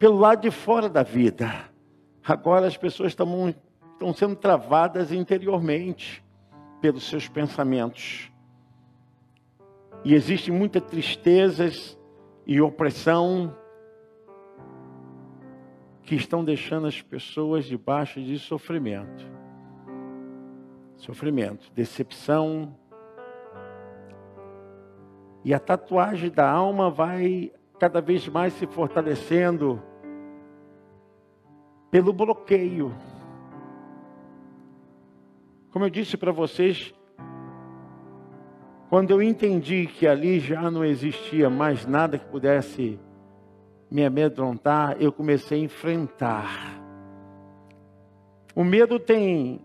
pelo 0.00 0.18
lado 0.18 0.42
de 0.42 0.50
fora 0.50 0.88
da 0.88 1.04
vida. 1.04 1.70
Agora 2.26 2.66
as 2.66 2.76
pessoas 2.76 3.12
estão, 3.12 3.54
estão 3.92 4.12
sendo 4.12 4.34
travadas 4.34 5.12
interiormente 5.12 6.24
pelos 6.80 7.08
seus 7.08 7.28
pensamentos. 7.28 8.32
E 10.04 10.12
existe 10.12 10.50
muita 10.50 10.80
tristezas 10.80 11.96
e 12.44 12.60
opressão 12.60 13.56
que 16.06 16.14
estão 16.14 16.44
deixando 16.44 16.86
as 16.86 17.02
pessoas 17.02 17.64
debaixo 17.64 18.22
de 18.22 18.38
sofrimento. 18.38 19.28
Sofrimento, 20.94 21.70
decepção. 21.74 22.74
E 25.44 25.52
a 25.52 25.58
tatuagem 25.58 26.30
da 26.30 26.48
alma 26.48 26.88
vai 26.88 27.52
cada 27.78 28.00
vez 28.00 28.26
mais 28.28 28.52
se 28.52 28.68
fortalecendo 28.68 29.82
pelo 31.90 32.12
bloqueio. 32.12 32.94
Como 35.72 35.84
eu 35.84 35.90
disse 35.90 36.16
para 36.16 36.30
vocês, 36.30 36.94
quando 38.88 39.10
eu 39.10 39.20
entendi 39.20 39.86
que 39.86 40.06
ali 40.06 40.38
já 40.38 40.70
não 40.70 40.84
existia 40.84 41.50
mais 41.50 41.84
nada 41.84 42.16
que 42.16 42.26
pudesse 42.26 42.98
me 43.96 44.04
amedrontar, 44.04 44.98
eu 45.00 45.10
comecei 45.10 45.58
a 45.58 45.64
enfrentar. 45.64 46.78
O 48.54 48.62
medo 48.62 49.00
tem 49.00 49.62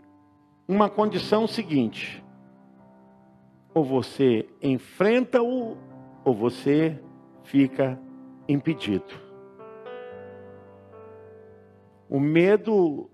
uma 0.66 0.90
condição 0.90 1.46
seguinte: 1.46 2.24
ou 3.74 3.84
você 3.84 4.48
enfrenta-o, 4.64 5.76
ou 6.24 6.34
você 6.34 6.98
fica 7.44 8.00
impedido. 8.48 9.14
O 12.10 12.18
medo 12.18 13.10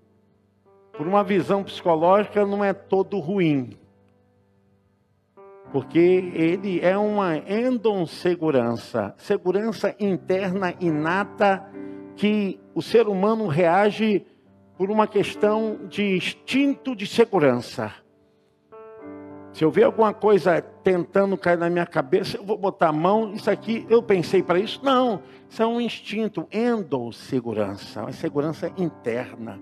por 0.93 1.07
uma 1.07 1.23
visão 1.23 1.63
psicológica, 1.63 2.45
não 2.45 2.63
é 2.63 2.73
todo 2.73 3.17
ruim. 3.17 3.71
Porque 5.71 5.99
ele 6.33 6.79
é 6.81 6.97
uma 6.97 7.37
endossegurança, 7.37 9.13
segurança 9.17 9.95
interna 9.99 10.73
inata 10.79 11.65
que 12.15 12.59
o 12.73 12.81
ser 12.81 13.07
humano 13.07 13.47
reage 13.47 14.25
por 14.77 14.89
uma 14.89 15.07
questão 15.07 15.79
de 15.87 16.15
instinto 16.15 16.95
de 16.95 17.05
segurança. 17.05 17.93
Se 19.51 19.63
eu 19.63 19.71
ver 19.71 19.83
alguma 19.83 20.13
coisa 20.13 20.61
tentando 20.61 21.35
cair 21.35 21.57
na 21.57 21.69
minha 21.69 21.85
cabeça, 21.85 22.37
eu 22.37 22.45
vou 22.45 22.57
botar 22.57 22.89
a 22.89 22.93
mão, 22.93 23.33
isso 23.33 23.49
aqui, 23.49 23.87
eu 23.89 24.03
pensei 24.03 24.43
para 24.43 24.59
isso? 24.59 24.79
Não, 24.83 25.21
isso 25.49 25.63
é 25.63 25.65
um 25.65 25.81
instinto, 25.81 26.47
endossegurança, 26.51 28.01
uma 28.01 28.11
segurança 28.11 28.71
interna. 28.77 29.59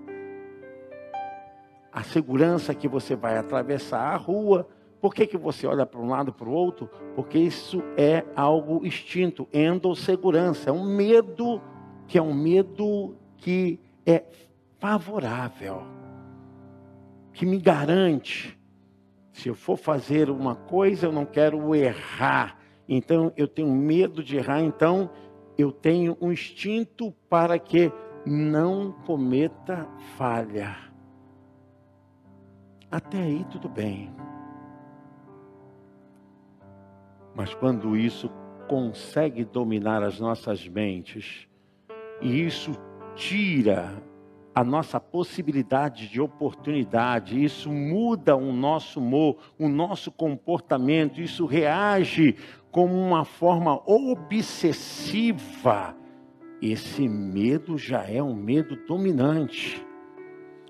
A 1.94 2.04
segurança 2.04 2.76
que 2.76 2.90
você 2.90 3.16
vai 3.16 3.38
atravessar 3.38 4.02
a 4.02 4.18
rua, 4.18 4.68
por 5.06 5.14
que, 5.14 5.28
que 5.28 5.38
você 5.38 5.68
olha 5.68 5.86
para 5.86 6.02
um 6.02 6.10
lado 6.10 6.34
para 6.34 6.50
o 6.50 6.52
outro? 6.52 6.90
Porque 7.14 7.38
isso 7.38 7.84
é 7.96 8.26
algo 8.36 8.84
instinto, 8.84 9.48
endossegurança, 9.54 10.72
é 10.72 10.74
um 10.74 10.84
medo 10.84 11.62
que 12.08 12.18
é 12.18 12.22
um 12.24 12.34
medo 12.34 13.16
que 13.38 13.80
é 14.04 14.24
favorável, 14.80 15.84
que 17.32 17.46
me 17.46 17.60
garante 17.60 18.60
se 19.32 19.48
eu 19.48 19.54
for 19.54 19.78
fazer 19.78 20.28
uma 20.32 20.56
coisa, 20.56 21.06
eu 21.06 21.12
não 21.12 21.24
quero 21.24 21.76
errar. 21.76 22.58
Então 22.90 23.32
eu 23.38 23.48
tenho 23.48 23.70
medo 23.76 24.24
de 24.24 24.38
errar, 24.38 24.62
então 24.62 25.12
eu 25.56 25.72
tenho 25.72 26.18
um 26.20 26.32
instinto 26.32 27.12
para 27.30 27.60
que 27.60 27.94
não 28.26 28.92
cometa 29.06 29.88
falha. 30.18 30.76
Até 32.90 33.20
aí 33.20 33.46
tudo 33.52 33.70
bem. 33.70 34.12
Mas 37.36 37.54
quando 37.54 37.98
isso 37.98 38.30
consegue 38.68 39.44
dominar 39.44 40.02
as 40.02 40.20
nossas 40.20 40.68
mentes, 40.68 41.48
e 42.22 42.46
isso 42.46 42.72
tira 43.14 44.02
a 44.54 44.64
nossa 44.64 45.00
possibilidade 45.02 46.08
de 46.08 46.22
oportunidade, 46.22 47.44
isso 47.44 47.70
muda 47.70 48.38
o 48.38 48.54
nosso 48.54 49.02
humor, 49.02 49.36
o 49.60 49.68
nosso 49.68 50.10
comportamento, 50.10 51.20
isso 51.20 51.46
reage 51.46 52.38
como 52.72 52.94
uma 52.94 53.26
forma 53.26 53.82
obsessiva. 53.86 55.34
Esse 56.62 57.08
medo 57.10 57.78
já 57.78 58.10
é 58.10 58.24
um 58.24 58.34
medo 58.34 58.78
dominante, 58.88 59.86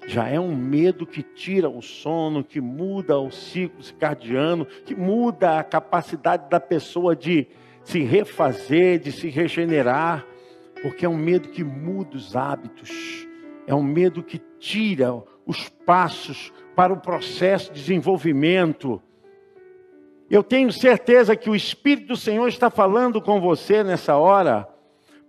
já 0.08 0.28
é 0.28 0.40
um 0.40 0.56
medo 0.56 1.06
que 1.06 1.24
tira 1.24 1.70
o 1.70 1.82
sono, 1.82 2.44
que 2.44 2.62
muda 2.62 3.20
o 3.20 3.32
ciclo 3.32 3.84
circadiano, 3.84 4.66
que 4.66 4.96
muda 4.96 5.60
a 5.60 5.64
capacidade 5.64 6.50
da 6.50 6.60
pessoa 6.60 7.16
de 7.16 7.48
se 7.84 8.02
refazer, 8.02 9.00
de 9.00 9.12
se 9.12 9.30
regenerar, 9.30 10.26
porque 10.82 11.06
é 11.06 11.10
um 11.10 11.18
medo 11.18 11.50
que 11.50 11.64
muda 11.64 12.16
os 12.16 12.36
hábitos 12.36 13.26
é 13.68 13.74
um 13.74 13.84
medo 13.84 14.24
que 14.24 14.40
tira 14.60 15.14
os 15.46 15.70
passos 15.70 16.54
para 16.76 16.94
o 16.94 16.98
processo 16.98 17.74
de 17.74 17.80
desenvolvimento. 17.80 19.02
Eu 20.30 20.44
tenho 20.44 20.72
certeza 20.72 21.36
que 21.36 21.50
o 21.50 21.56
Espírito 21.56 22.08
do 22.10 22.18
Senhor 22.18 22.48
está 22.48 22.70
falando 22.70 23.22
com 23.22 23.40
você 23.40 23.84
nessa 23.84 24.16
hora, 24.18 24.68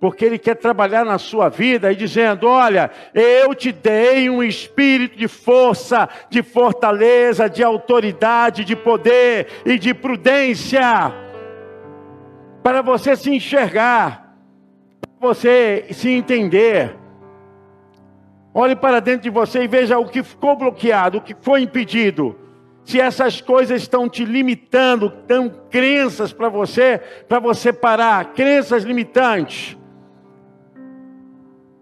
porque 0.06 0.24
Ele 0.24 0.38
quer 0.38 0.54
trabalhar 0.54 1.04
na 1.04 1.18
sua 1.18 1.48
vida 1.48 1.90
e 1.90 1.96
dizendo: 1.96 2.46
Olha, 2.46 2.92
eu 3.12 3.52
te 3.56 3.72
dei 3.72 4.30
um 4.30 4.40
espírito 4.40 5.18
de 5.18 5.26
força, 5.26 6.08
de 6.30 6.44
fortaleza, 6.44 7.50
de 7.50 7.60
autoridade, 7.60 8.64
de 8.64 8.76
poder 8.76 9.48
e 9.66 9.76
de 9.76 9.92
prudência, 9.92 11.12
para 12.62 12.82
você 12.82 13.16
se 13.16 13.34
enxergar, 13.34 14.36
para 15.00 15.28
você 15.28 15.86
se 15.90 16.08
entender. 16.08 16.94
Olhe 18.54 18.76
para 18.76 19.00
dentro 19.00 19.22
de 19.22 19.30
você 19.30 19.64
e 19.64 19.68
veja 19.68 19.98
o 19.98 20.06
que 20.06 20.22
ficou 20.22 20.54
bloqueado, 20.54 21.18
o 21.18 21.20
que 21.20 21.34
foi 21.34 21.62
impedido. 21.62 22.38
Se 22.84 23.00
essas 23.00 23.40
coisas 23.40 23.82
estão 23.82 24.08
te 24.08 24.24
limitando, 24.24 25.12
dão 25.26 25.52
crenças 25.68 26.32
para 26.32 26.48
você, 26.48 27.00
para 27.28 27.40
você 27.40 27.72
parar, 27.72 28.26
crenças 28.34 28.84
limitantes, 28.84 29.76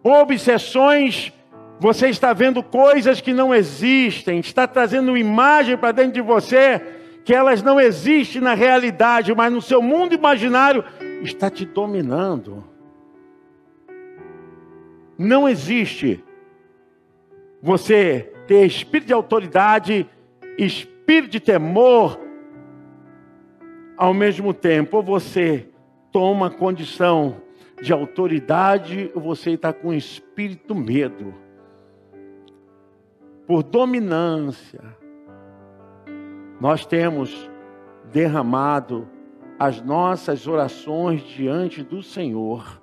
obsessões, 0.05 1.33
você 1.81 2.09
está 2.09 2.33
vendo 2.35 2.63
coisas 2.63 3.21
que 3.21 3.33
não 3.33 3.55
existem, 3.55 4.39
está 4.39 4.67
trazendo 4.67 5.17
imagem 5.17 5.77
para 5.77 5.93
dentro 5.93 6.13
de 6.13 6.21
você 6.21 6.81
que 7.25 7.35
elas 7.35 7.63
não 7.63 7.81
existem 7.81 8.43
na 8.43 8.53
realidade, 8.53 9.35
mas 9.35 9.51
no 9.51 9.63
seu 9.63 9.81
mundo 9.81 10.15
imaginário 10.15 10.85
está 11.23 11.49
te 11.49 11.65
dominando. 11.65 12.63
Não 15.17 15.49
existe 15.49 16.23
você 17.63 18.31
ter 18.47 18.67
espírito 18.67 19.07
de 19.07 19.13
autoridade, 19.15 20.07
espírito 20.59 21.31
de 21.31 21.41
temor, 21.41 22.21
ao 23.97 24.13
mesmo 24.13 24.53
tempo, 24.53 25.03
você 25.03 25.69
toma 26.11 26.51
condição 26.51 27.37
de 27.85 27.93
autoridade, 27.93 29.11
ou 29.15 29.21
você 29.21 29.51
está 29.51 29.71
com 29.71 29.93
espírito 29.93 30.75
medo, 30.75 31.35
por 33.47 33.63
dominância. 33.63 34.81
Nós 36.59 36.87
temos 36.87 37.51
derramado 38.11 39.07
as 39.59 39.83
nossas 39.83 40.47
orações 40.47 41.21
diante 41.25 41.83
do 41.83 42.03
Senhor, 42.03 42.81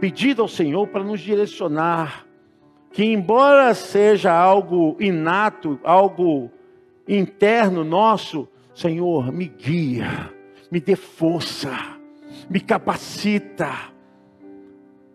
pedido 0.00 0.40
ao 0.40 0.48
Senhor 0.48 0.86
para 0.88 1.04
nos 1.04 1.20
direcionar 1.20 2.26
que, 2.92 3.04
embora 3.04 3.74
seja 3.74 4.32
algo 4.32 4.96
inato, 4.98 5.78
algo 5.84 6.50
interno 7.06 7.84
nosso, 7.84 8.48
Senhor, 8.74 9.30
me 9.30 9.46
guia, 9.46 10.32
me 10.70 10.80
dê 10.80 10.96
força, 10.96 11.76
me 12.48 12.60
capacita. 12.60 13.89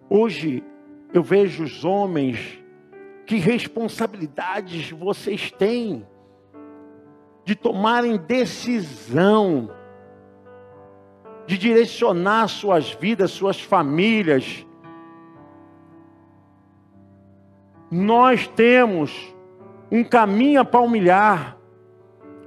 Hoje 0.10 0.64
eu 1.14 1.24
vejo 1.24 1.64
os 1.64 1.84
homens, 1.84 2.62
que 3.26 3.38
responsabilidades 3.38 4.92
vocês 4.92 5.52
têm 5.52 6.06
de 7.44 7.56
tomarem 7.56 8.18
decisão, 8.18 9.70
de 11.48 11.58
direcionar 11.58 12.48
suas 12.48 12.92
vidas, 12.92 13.32
suas 13.32 13.60
famílias, 13.60 14.66
nós 17.92 18.48
temos 18.48 19.36
um 19.92 20.04
caminho 20.04 20.60
a 20.62 20.66
palmilhar, 20.66 21.58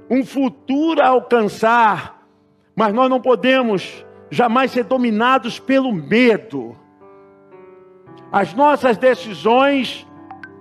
um 0.09 0.23
futuro 0.25 1.01
a 1.01 1.07
alcançar, 1.07 2.27
mas 2.75 2.93
nós 2.93 3.09
não 3.09 3.21
podemos 3.21 4.05
jamais 4.29 4.71
ser 4.71 4.83
dominados 4.83 5.59
pelo 5.59 5.91
medo. 5.91 6.77
As 8.31 8.53
nossas 8.53 8.97
decisões, 8.97 10.07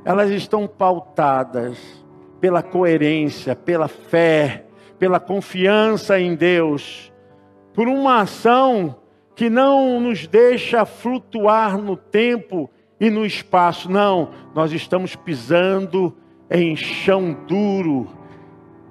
elas 0.05 0.31
estão 0.31 0.67
pautadas 0.67 1.79
pela 2.41 2.63
coerência, 2.63 3.55
pela 3.55 3.89
fé, 3.89 4.65
pela 4.99 5.21
confiança 5.21 6.19
em 6.19 6.35
Deus, 6.35 7.13
por 7.75 7.89
uma 7.89 8.23
ação 8.23 8.97
que 9.37 9.49
não 9.49 10.01
nos 10.01 10.27
deixa 10.27 10.85
flutuar 10.85 11.79
no 11.79 11.97
tempo 11.97 12.69
e 12.99 13.09
no 13.09 13.25
espaço. 13.25 13.91
Não, 13.91 14.31
nós 14.55 14.73
estamos 14.73 15.15
pisando 15.15 16.17
em 16.51 16.75
chão 16.75 17.37
duro, 17.47 18.09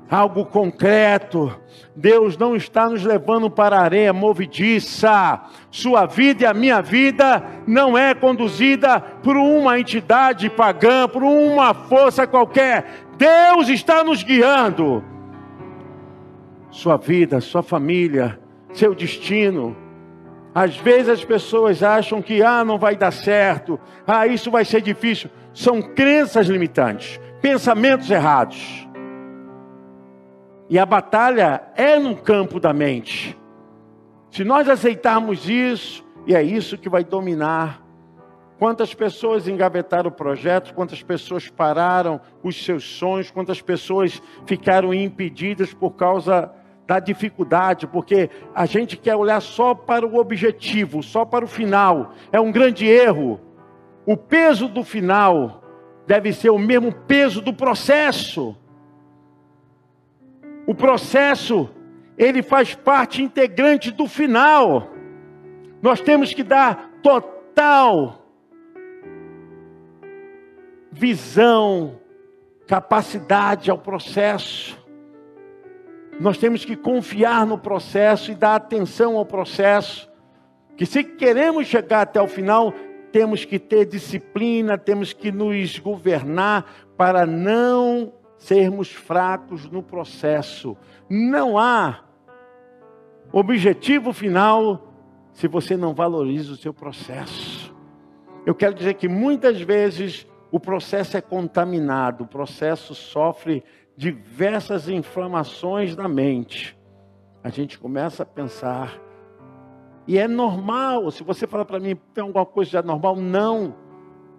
algo 0.10 0.46
concreto. 0.46 1.56
Deus 1.96 2.38
não 2.38 2.56
está 2.56 2.89
nos 2.89 3.04
levando 3.04 3.50
para 3.50 3.78
a 3.78 3.84
areia 3.84 4.13
movediça. 4.13 5.41
Sua 5.70 6.06
vida 6.06 6.43
e 6.43 6.46
a 6.46 6.54
minha 6.54 6.82
vida 6.82 7.43
não 7.65 7.98
é 7.98 8.13
conduzida 8.13 9.00
por 9.00 9.36
uma 9.36 9.80
entidade 9.80 10.50
pagã, 10.50 11.08
por 11.08 11.24
uma 11.24 11.74
força 11.74 12.26
qualquer. 12.28 13.08
Deus 13.17 13.70
está 13.70 14.04
nos 14.04 14.24
guiando. 14.24 15.04
Sua 16.70 16.98
vida, 16.98 17.41
sua 17.41 17.63
família, 17.63 18.39
seu 18.74 18.93
destino 18.93 19.88
às 20.58 20.76
vezes 20.76 21.10
as 21.10 21.24
pessoas 21.24 21.84
acham 21.84 22.20
que 22.20 22.41
ah, 22.41 22.65
não 22.65 22.80
vai 22.80 22.96
dar 22.96 23.12
certo, 23.12 23.80
ah, 24.08 24.26
isso 24.26 24.50
vai 24.50 24.65
ser 24.65 24.82
difícil. 24.82 25.30
São 25.54 25.84
crenças 25.84 26.48
limitantes, 26.48 27.20
pensamentos 27.39 28.10
errados. 28.10 28.87
E 30.70 30.78
a 30.78 30.86
batalha 30.86 31.64
é 31.76 31.98
no 31.98 32.16
campo 32.16 32.60
da 32.60 32.74
mente. 32.74 33.38
Se 34.32 34.44
nós 34.44 34.68
aceitarmos 34.68 35.50
isso, 35.50 36.06
e 36.26 36.36
é 36.36 36.44
isso 36.44 36.78
que 36.78 36.90
vai 36.90 37.04
dominar 37.04 37.88
Quantas 38.60 38.92
pessoas 38.92 39.48
engavetaram 39.48 40.10
projetos, 40.10 40.72
quantas 40.72 41.04
pessoas 41.04 41.48
pararam 41.48 42.20
os 42.42 42.64
seus 42.66 42.84
sonhos, 42.84 43.30
quantas 43.30 43.62
pessoas 43.62 44.22
ficaram 44.48 44.94
impedidas 44.94 45.74
por 45.76 45.92
causa 45.92 46.52
da 46.88 47.00
dificuldade, 47.00 47.86
porque 47.86 48.32
a 48.56 48.66
gente 48.66 48.98
quer 48.98 49.16
olhar 49.16 49.42
só 49.42 49.76
para 49.76 50.08
o 50.08 50.18
objetivo, 50.18 51.04
só 51.04 51.24
para 51.24 51.46
o 51.46 51.48
final. 51.48 52.14
É 52.32 52.40
um 52.40 52.52
grande 52.52 52.88
erro. 52.88 53.40
O 54.08 54.18
peso 54.18 54.68
do 54.68 54.84
final 54.84 55.62
deve 56.08 56.34
ser 56.34 56.50
o 56.50 56.58
mesmo 56.58 56.92
peso 56.92 57.42
do 57.42 57.54
processo. 57.54 58.56
O 60.68 60.76
processo, 60.76 61.70
ele 62.18 62.44
faz 62.44 62.76
parte 62.76 63.24
integrante 63.24 63.90
do 63.90 64.06
final. 64.06 64.92
Nós 65.82 66.02
temos 66.02 66.34
que 66.34 66.44
dar 66.44 67.00
total 67.02 68.28
visão, 70.92 72.02
capacidade 72.68 73.72
ao 73.72 73.78
processo. 73.78 74.78
Nós 76.20 76.38
temos 76.38 76.66
que 76.66 76.76
confiar 76.76 77.46
no 77.46 77.58
processo 77.58 78.32
e 78.32 78.36
dar 78.36 78.56
atenção 78.56 79.16
ao 79.16 79.26
processo. 79.26 80.12
Que 80.76 80.86
se 80.86 81.02
queremos 81.02 81.68
chegar 81.68 82.02
até 82.02 82.22
o 82.22 82.28
final, 82.28 82.74
temos 83.14 83.46
que 83.46 83.58
ter 83.58 83.86
disciplina, 83.86 84.78
temos 84.78 85.14
que 85.14 85.32
nos 85.32 85.80
governar 85.80 86.66
para 86.98 87.26
não 87.26 88.12
sermos 88.48 88.94
fracos 88.94 89.70
no 89.70 89.84
processo. 89.84 90.78
Não 91.10 91.58
há 91.58 92.00
objetivo 93.30 94.14
final 94.14 94.94
se 95.34 95.50
você 95.50 95.76
não 95.76 95.94
valoriza 95.94 96.54
o 96.54 96.56
seu 96.56 96.74
processo. 96.74 97.76
Eu 98.46 98.56
quero 98.56 98.74
dizer 98.74 98.94
que 98.94 99.10
muitas 99.10 99.60
vezes 99.60 100.26
o 100.50 100.62
processo 100.62 101.18
é 101.18 101.22
contaminado, 101.22 102.24
o 102.24 102.28
processo 102.28 102.96
sofre 102.96 103.66
diversas 103.98 104.88
inflamações 104.88 105.94
da 105.94 106.08
mente. 106.08 106.78
A 107.44 107.50
gente 107.50 107.78
começa 107.78 108.24
a 108.24 108.26
pensar, 108.26 108.98
e 110.08 110.18
é 110.18 110.26
normal, 110.26 111.12
se 111.12 111.22
você 111.22 111.46
falar 111.46 111.66
para 111.66 111.82
mim, 111.82 111.98
tem 112.14 112.24
alguma 112.24 112.46
coisa 112.46 112.72
de 112.72 112.78
anormal? 112.78 113.18
Não. 113.18 113.76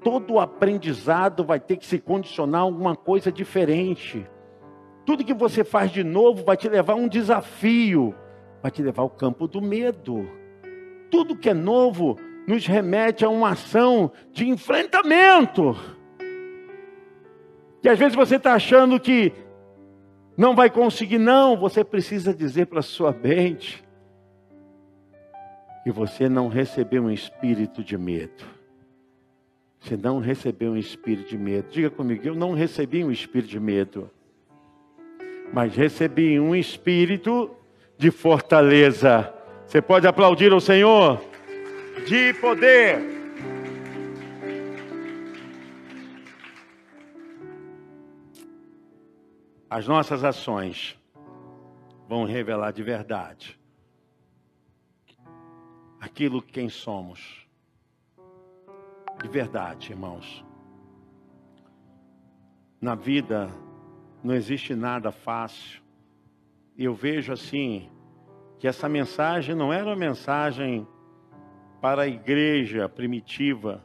Todo 0.03 0.39
aprendizado 0.39 1.45
vai 1.45 1.59
ter 1.59 1.77
que 1.77 1.87
se 1.87 1.99
condicionar 1.99 2.61
a 2.61 2.65
alguma 2.65 2.95
coisa 2.95 3.33
diferente. 3.33 4.27
Tudo 5.05 5.25
que 5.25 5.35
você 5.35 5.65
faz 5.65 5.91
de 5.91 6.05
novo 6.05 6.45
vai 6.45 6.57
te 6.57 6.69
levar 6.69 6.93
a 6.93 6.97
um 6.97 7.09
desafio, 7.09 8.15
vai 8.63 8.71
te 8.71 8.83
levar 8.83 9.03
ao 9.03 9.11
campo 9.11 9.49
do 9.49 9.61
medo. 9.61 10.29
Tudo 11.11 11.37
que 11.37 11.49
é 11.49 11.55
novo 11.55 12.17
nos 12.47 12.67
remete 12.67 13.25
a 13.25 13.29
uma 13.29 13.51
ação 13.51 14.13
de 14.33 14.49
enfrentamento. 14.49 15.77
E 17.83 17.89
às 17.89 17.99
vezes 17.99 18.15
você 18.15 18.37
está 18.37 18.55
achando 18.55 18.99
que 18.99 19.33
não 20.37 20.55
vai 20.55 20.71
conseguir, 20.71 21.19
não. 21.19 21.57
Você 21.57 21.83
precisa 21.83 22.33
dizer 22.33 22.67
para 22.67 22.81
a 22.81 22.83
sua 22.83 23.13
mente 23.13 23.85
que 25.83 25.91
você 25.91 26.29
não 26.29 26.49
recebeu 26.49 27.05
um 27.05 27.11
espírito 27.11 27.83
de 27.83 27.97
medo. 27.97 28.58
Você 29.81 29.97
não 29.97 30.19
recebeu 30.19 30.73
um 30.73 30.77
espírito 30.77 31.29
de 31.29 31.39
medo. 31.39 31.69
Diga 31.71 31.91
comigo, 31.91 32.27
eu 32.27 32.35
não 32.35 32.53
recebi 32.53 33.05
um 33.05 33.11
espírito 33.11 33.51
de 33.51 33.61
medo, 33.61 34.11
mas 35.53 35.75
recebi 35.75 36.39
um 36.39 36.55
espírito 36.55 37.51
de 37.97 38.11
fortaleza. 38.11 39.33
Você 39.67 39.81
pode 39.81 40.07
aplaudir 40.07 40.53
ao 40.53 40.61
Senhor? 40.61 41.21
De 42.07 42.33
poder. 42.35 43.19
As 49.71 49.87
nossas 49.87 50.25
ações 50.25 50.99
vão 52.09 52.25
revelar 52.25 52.73
de 52.73 52.83
verdade 52.83 53.59
aquilo 56.01 56.41
que 56.41 56.53
quem 56.53 56.69
somos. 56.69 57.48
De 59.23 59.29
verdade, 59.29 59.93
irmãos. 59.93 60.45
Na 62.81 62.95
vida 62.95 63.51
não 64.23 64.35
existe 64.35 64.75
nada 64.75 65.11
fácil. 65.11 65.83
Eu 66.77 66.95
vejo 66.95 67.33
assim 67.33 67.91
que 68.59 68.69
essa 68.69 68.89
mensagem 68.89 69.55
não 69.55 69.73
era 69.73 69.87
uma 69.87 69.97
mensagem 69.97 70.87
para 71.81 72.03
a 72.03 72.09
igreja 72.09 72.89
primitiva, 72.89 73.85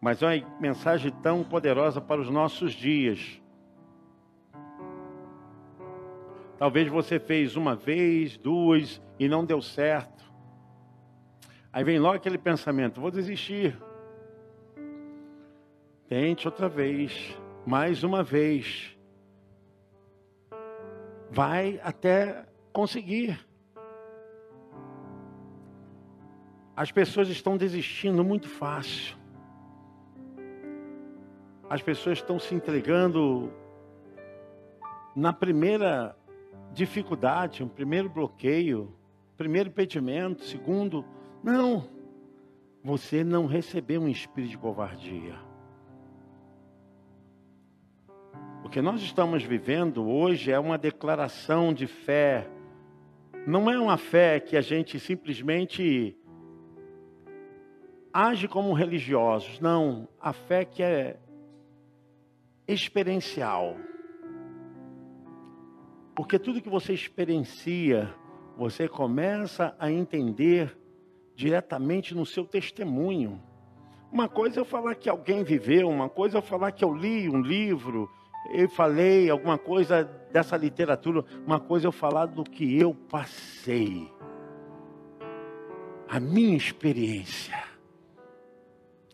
mas 0.00 0.22
é 0.22 0.26
uma 0.26 0.60
mensagem 0.60 1.12
tão 1.22 1.44
poderosa 1.44 2.00
para 2.00 2.20
os 2.20 2.28
nossos 2.28 2.72
dias. 2.72 3.40
Talvez 6.58 6.88
você 6.88 7.18
fez 7.18 7.56
uma 7.56 7.74
vez, 7.76 8.36
duas 8.36 9.00
e 9.18 9.28
não 9.28 9.44
deu 9.44 9.62
certo. 9.62 10.24
Aí 11.72 11.84
vem 11.84 11.98
logo 11.98 12.16
aquele 12.16 12.38
pensamento: 12.38 13.00
vou 13.00 13.10
desistir. 13.10 13.76
Tente 16.10 16.48
outra 16.48 16.68
vez, 16.68 17.38
mais 17.64 18.02
uma 18.02 18.20
vez. 18.20 18.98
Vai 21.30 21.80
até 21.84 22.46
conseguir. 22.72 23.38
As 26.74 26.90
pessoas 26.90 27.28
estão 27.28 27.56
desistindo 27.56 28.24
muito 28.24 28.48
fácil. 28.48 29.16
As 31.68 31.80
pessoas 31.80 32.18
estão 32.18 32.40
se 32.40 32.56
entregando 32.56 33.52
na 35.14 35.32
primeira 35.32 36.16
dificuldade, 36.72 37.62
um 37.62 37.68
primeiro 37.68 38.08
bloqueio, 38.08 38.92
primeiro 39.36 39.68
impedimento, 39.68 40.42
segundo, 40.42 41.04
não. 41.40 41.88
Você 42.82 43.22
não 43.22 43.46
recebeu 43.46 44.02
um 44.02 44.08
espírito 44.08 44.50
de 44.50 44.58
covardia. 44.58 45.49
Que 48.70 48.80
nós 48.80 49.02
estamos 49.02 49.42
vivendo 49.42 50.08
hoje 50.08 50.52
é 50.52 50.58
uma 50.58 50.78
declaração 50.78 51.74
de 51.74 51.88
fé. 51.88 52.48
Não 53.44 53.68
é 53.68 53.76
uma 53.76 53.96
fé 53.96 54.38
que 54.38 54.56
a 54.56 54.60
gente 54.60 55.00
simplesmente 55.00 56.16
age 58.12 58.46
como 58.46 58.72
religiosos. 58.72 59.58
Não, 59.58 60.06
a 60.20 60.32
fé 60.32 60.64
que 60.64 60.84
é 60.84 61.18
experiencial. 62.68 63.76
Porque 66.14 66.38
tudo 66.38 66.62
que 66.62 66.70
você 66.70 66.92
experiencia, 66.92 68.14
você 68.56 68.86
começa 68.86 69.74
a 69.80 69.90
entender 69.90 70.78
diretamente 71.34 72.14
no 72.14 72.24
seu 72.24 72.44
testemunho. 72.44 73.42
Uma 74.12 74.28
coisa 74.28 74.60
é 74.60 74.60
eu 74.60 74.64
falar 74.64 74.94
que 74.94 75.08
alguém 75.08 75.42
viveu, 75.42 75.88
uma 75.88 76.08
coisa 76.08 76.36
é 76.36 76.38
eu 76.38 76.42
falar 76.42 76.70
que 76.70 76.84
eu 76.84 76.94
li 76.94 77.28
um 77.28 77.40
livro, 77.40 78.08
eu 78.48 78.68
falei 78.68 79.28
alguma 79.28 79.58
coisa 79.58 80.04
dessa 80.32 80.56
literatura, 80.56 81.24
uma 81.46 81.60
coisa 81.60 81.86
eu 81.86 81.92
falar 81.92 82.26
do 82.26 82.42
que 82.42 82.78
eu 82.78 82.94
passei. 82.94 84.10
A 86.08 86.18
minha 86.18 86.56
experiência, 86.56 87.62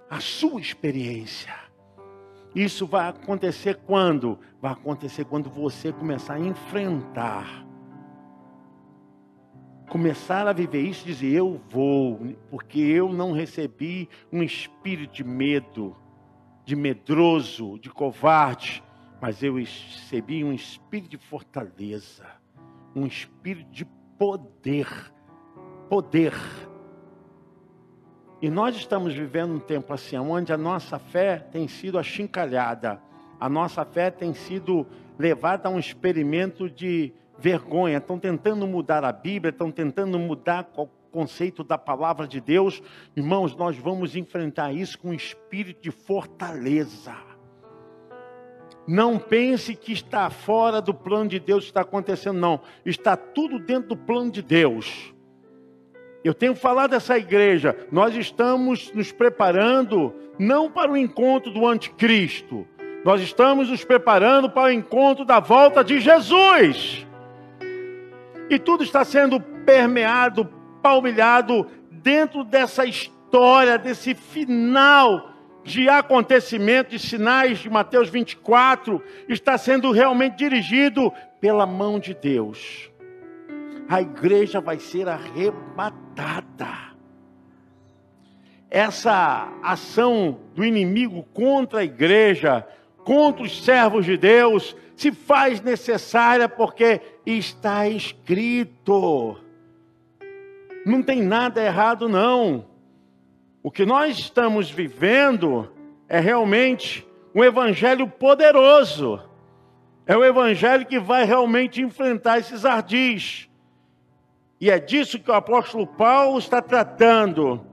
a 0.09 0.21
sua 0.21 0.61
experiência. 0.61 1.55
Isso 2.55 2.87
vai 2.87 3.09
acontecer 3.09 3.77
quando? 3.85 4.39
Vai 4.62 4.73
acontecer 4.73 5.27
quando 5.27 5.51
você 5.51 5.93
começar 5.93 6.35
a 6.35 6.41
enfrentar. 6.41 7.67
Começar 9.91 10.49
a 10.49 10.55
viver 10.55 10.81
isso 10.81 11.05
e 11.05 11.12
dizer: 11.12 11.35
Eu 11.35 11.61
vou, 11.69 12.19
porque 12.51 12.81
eu 12.81 13.12
não 13.12 13.33
recebi 13.33 14.09
um 14.33 14.43
espírito 14.43 15.12
de 15.12 15.25
medo, 15.25 15.95
de 16.65 16.75
medroso, 16.75 17.79
de 17.79 17.91
covarde, 17.91 18.83
mas 19.20 19.42
eu 19.42 19.57
recebi 19.57 20.44
um 20.44 20.52
espírito 20.52 21.11
de 21.11 21.16
fortaleza, 21.18 22.26
um 22.94 23.07
espírito 23.07 23.70
de 23.70 23.85
poder. 24.18 24.88
Poder 25.88 26.33
e 28.40 28.50
nós 28.50 28.76
estamos 28.76 29.14
vivendo 29.14 29.55
um 29.55 29.59
tempo 29.59 29.94
assim, 29.94 30.16
onde 30.18 30.52
a 30.52 30.59
nossa 30.59 30.98
fé 30.98 31.38
tem 31.38 31.66
sido 31.66 31.98
achincalhada, 31.98 33.00
a 33.40 33.48
nossa 33.48 33.83
fé 33.85 34.11
tem 34.11 34.35
sido 34.35 34.87
levada 35.18 35.68
a 35.68 35.72
um 35.72 35.79
experimento 35.79 36.68
de 36.68 37.14
vergonha. 37.38 37.96
Estão 37.96 38.18
tentando 38.18 38.66
mudar 38.66 39.05
a 39.05 39.12
Bíblia, 39.12 39.50
estão 39.50 39.70
tentando 39.70 40.18
mudar 40.18 40.70
o 40.76 40.87
conceito 41.11 41.64
da 41.64 41.79
palavra 41.79 42.29
de 42.29 42.38
Deus. 42.38 42.83
Irmãos, 43.16 43.57
nós 43.57 43.79
vamos 43.79 44.14
enfrentar 44.14 44.70
isso 44.70 44.98
com 44.98 45.09
um 45.09 45.14
espírito 45.14 45.81
de 45.81 45.90
fortaleza. 45.90 47.14
Não 48.87 49.18
pense 49.18 49.75
que 49.75 49.92
está 49.92 50.31
fora 50.31 50.81
do 50.81 50.94
plano 50.94 51.29
de 51.29 51.40
Deus 51.40 51.64
está 51.64 51.81
acontecendo, 51.81 52.38
não. 52.38 52.61
Está 52.85 53.16
tudo 53.16 53.59
dentro 53.59 53.90
do 53.90 53.96
plano 53.96 54.31
de 54.31 54.42
Deus. 54.42 55.12
Eu 56.22 56.33
tenho 56.33 56.55
falado 56.55 56.90
dessa 56.90 57.18
igreja, 57.18 57.77
nós 57.90 58.14
estamos 58.14 58.92
nos 58.92 59.12
preparando 59.12 60.14
não 60.38 60.70
para 60.70 60.90
o 60.90 60.96
encontro 60.96 61.53
do 61.53 61.66
anticristo, 61.66 62.66
nós 63.05 63.20
estamos 63.20 63.70
nos 63.70 63.85
preparando 63.85 64.51
para 64.51 64.64
o 64.64 64.72
encontro 64.72 65.25
da 65.25 65.38
volta 65.38 65.85
de 65.85 66.01
Jesus. 66.01 67.07
E 68.51 68.59
tudo 68.59 68.83
está 68.83 69.05
sendo 69.05 69.40
permeado, 69.40 70.49
palmilhado 70.83 71.66
dentro 71.90 72.42
dessa 72.44 72.85
história, 72.85 73.79
desse 73.79 74.14
final 74.14 75.36
de 75.66 75.88
acontecimentos 75.88 76.94
e 76.94 76.98
sinais 76.98 77.59
de 77.59 77.68
Mateus 77.68 78.09
24, 78.09 79.02
está 79.29 79.59
sendo 79.59 79.90
realmente 79.90 80.37
dirigido 80.37 81.12
pela 81.40 81.66
mão 81.66 81.98
de 81.98 82.14
Deus. 82.14 82.88
A 83.88 84.00
igreja 84.00 84.61
vai 84.61 84.79
ser 84.79 85.09
arrebatada. 85.09 86.94
Essa 88.70 89.52
ação 89.61 90.38
do 90.55 90.64
inimigo 90.64 91.24
contra 91.35 91.81
a 91.81 91.85
igreja, 91.85 92.66
contra 93.05 93.42
os 93.42 93.64
servos 93.64 94.05
de 94.05 94.16
Deus, 94.16 94.76
se 94.96 95.11
faz 95.11 95.61
necessária 95.61 96.48
porque 96.48 97.00
está 97.24 97.88
escrito. 97.88 99.37
Não 100.85 101.02
tem 101.02 101.22
nada 101.22 101.61
errado, 101.61 102.09
não. 102.09 102.76
O 103.66 103.70
que 103.72 103.85
nós 103.85 104.16
estamos 104.16 104.70
vivendo 104.70 105.68
é 106.09 106.20
realmente 106.20 107.05
um 107.35 107.42
evangelho 107.42 108.09
poderoso. 108.09 109.20
É 110.07 110.16
o 110.16 110.24
evangelho 110.24 110.87
que 110.87 111.00
vai 111.00 111.24
realmente 111.24 111.83
enfrentar 111.83 112.38
esses 112.38 112.64
ardis. 112.64 113.50
E 114.61 114.70
é 114.70 114.79
disso 114.79 115.18
que 115.18 115.33
o 115.33 115.35
apóstolo 115.35 115.85
Paulo 115.85 116.38
está 116.38 116.62
tratando. 116.62 117.66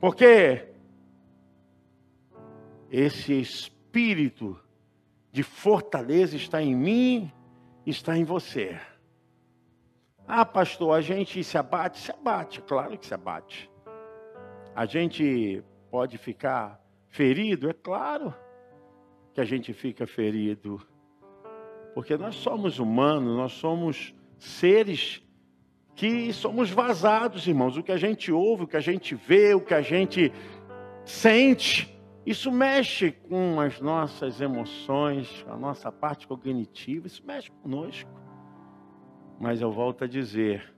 Porque 0.00 0.70
esse 2.90 3.40
espírito 3.40 4.58
de 5.30 5.44
fortaleza 5.44 6.34
está 6.34 6.60
em 6.60 6.74
mim, 6.74 7.32
está 7.86 8.18
em 8.18 8.24
você. 8.24 8.76
Ah, 10.26 10.44
pastor, 10.44 10.98
a 10.98 11.00
gente 11.00 11.44
se 11.44 11.56
abate? 11.56 12.00
Se 12.00 12.10
abate, 12.10 12.60
claro 12.60 12.98
que 12.98 13.06
se 13.06 13.14
abate. 13.14 13.70
A 14.78 14.86
gente 14.86 15.60
pode 15.90 16.16
ficar 16.18 16.80
ferido? 17.08 17.68
É 17.68 17.72
claro 17.72 18.32
que 19.34 19.40
a 19.40 19.44
gente 19.44 19.72
fica 19.72 20.06
ferido. 20.06 20.80
Porque 21.96 22.16
nós 22.16 22.36
somos 22.36 22.78
humanos, 22.78 23.36
nós 23.36 23.50
somos 23.54 24.14
seres 24.38 25.20
que 25.96 26.32
somos 26.32 26.70
vazados, 26.70 27.48
irmãos. 27.48 27.76
O 27.76 27.82
que 27.82 27.90
a 27.90 27.96
gente 27.96 28.30
ouve, 28.30 28.62
o 28.62 28.66
que 28.68 28.76
a 28.76 28.80
gente 28.80 29.16
vê, 29.16 29.52
o 29.52 29.60
que 29.60 29.74
a 29.74 29.82
gente 29.82 30.32
sente, 31.04 31.92
isso 32.24 32.52
mexe 32.52 33.10
com 33.10 33.60
as 33.60 33.80
nossas 33.80 34.40
emoções, 34.40 35.44
a 35.48 35.56
nossa 35.56 35.90
parte 35.90 36.24
cognitiva, 36.24 37.08
isso 37.08 37.26
mexe 37.26 37.50
conosco. 37.50 38.08
Mas 39.40 39.60
eu 39.60 39.72
volto 39.72 40.04
a 40.04 40.06
dizer, 40.06 40.72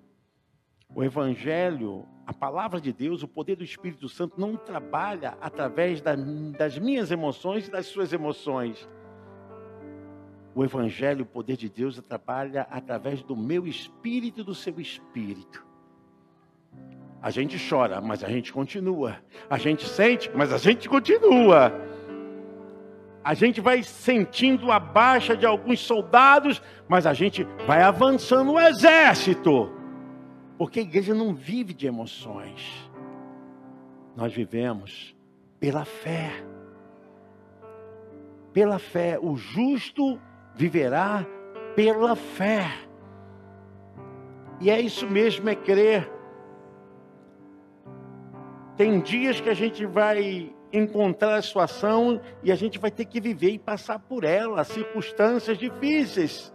o 0.88 1.04
Evangelho, 1.04 2.08
a 2.30 2.32
palavra 2.32 2.80
de 2.80 2.92
Deus, 2.92 3.24
o 3.24 3.28
poder 3.28 3.56
do 3.56 3.64
Espírito 3.64 4.08
Santo 4.08 4.40
não 4.40 4.54
trabalha 4.54 5.36
através 5.40 6.00
da, 6.00 6.14
das 6.56 6.78
minhas 6.78 7.10
emoções 7.10 7.66
e 7.66 7.70
das 7.72 7.86
suas 7.86 8.12
emoções. 8.12 8.88
O 10.54 10.62
Evangelho, 10.62 11.24
o 11.24 11.26
poder 11.26 11.56
de 11.56 11.68
Deus, 11.68 12.00
trabalha 12.08 12.68
através 12.70 13.20
do 13.20 13.36
meu 13.36 13.66
espírito 13.66 14.42
e 14.42 14.44
do 14.44 14.54
seu 14.54 14.78
espírito. 14.78 15.66
A 17.20 17.30
gente 17.30 17.56
chora, 17.68 18.00
mas 18.00 18.22
a 18.22 18.28
gente 18.28 18.52
continua. 18.52 19.16
A 19.50 19.58
gente 19.58 19.84
sente, 19.84 20.30
mas 20.32 20.52
a 20.52 20.58
gente 20.58 20.88
continua. 20.88 21.72
A 23.24 23.34
gente 23.34 23.60
vai 23.60 23.82
sentindo 23.82 24.70
a 24.70 24.78
baixa 24.78 25.36
de 25.36 25.44
alguns 25.44 25.80
soldados, 25.80 26.62
mas 26.88 27.08
a 27.08 27.12
gente 27.12 27.42
vai 27.66 27.82
avançando 27.82 28.52
o 28.52 28.60
exército. 28.60 29.79
Porque 30.60 30.80
a 30.80 30.82
igreja 30.82 31.14
não 31.14 31.32
vive 31.32 31.72
de 31.72 31.86
emoções. 31.86 32.86
Nós 34.14 34.30
vivemos 34.30 35.16
pela 35.58 35.86
fé. 35.86 36.44
Pela 38.52 38.78
fé. 38.78 39.18
O 39.18 39.36
justo 39.36 40.20
viverá 40.54 41.26
pela 41.74 42.14
fé. 42.14 42.66
E 44.60 44.68
é 44.68 44.78
isso 44.78 45.08
mesmo, 45.08 45.48
é 45.48 45.54
crer. 45.54 46.12
Tem 48.76 49.00
dias 49.00 49.40
que 49.40 49.48
a 49.48 49.54
gente 49.54 49.86
vai 49.86 50.54
encontrar 50.70 51.36
a 51.36 51.42
situação 51.42 52.20
e 52.42 52.52
a 52.52 52.54
gente 52.54 52.78
vai 52.78 52.90
ter 52.90 53.06
que 53.06 53.18
viver 53.18 53.52
e 53.52 53.58
passar 53.58 53.98
por 53.98 54.24
ela, 54.24 54.62
circunstâncias 54.64 55.56
difíceis. 55.56 56.54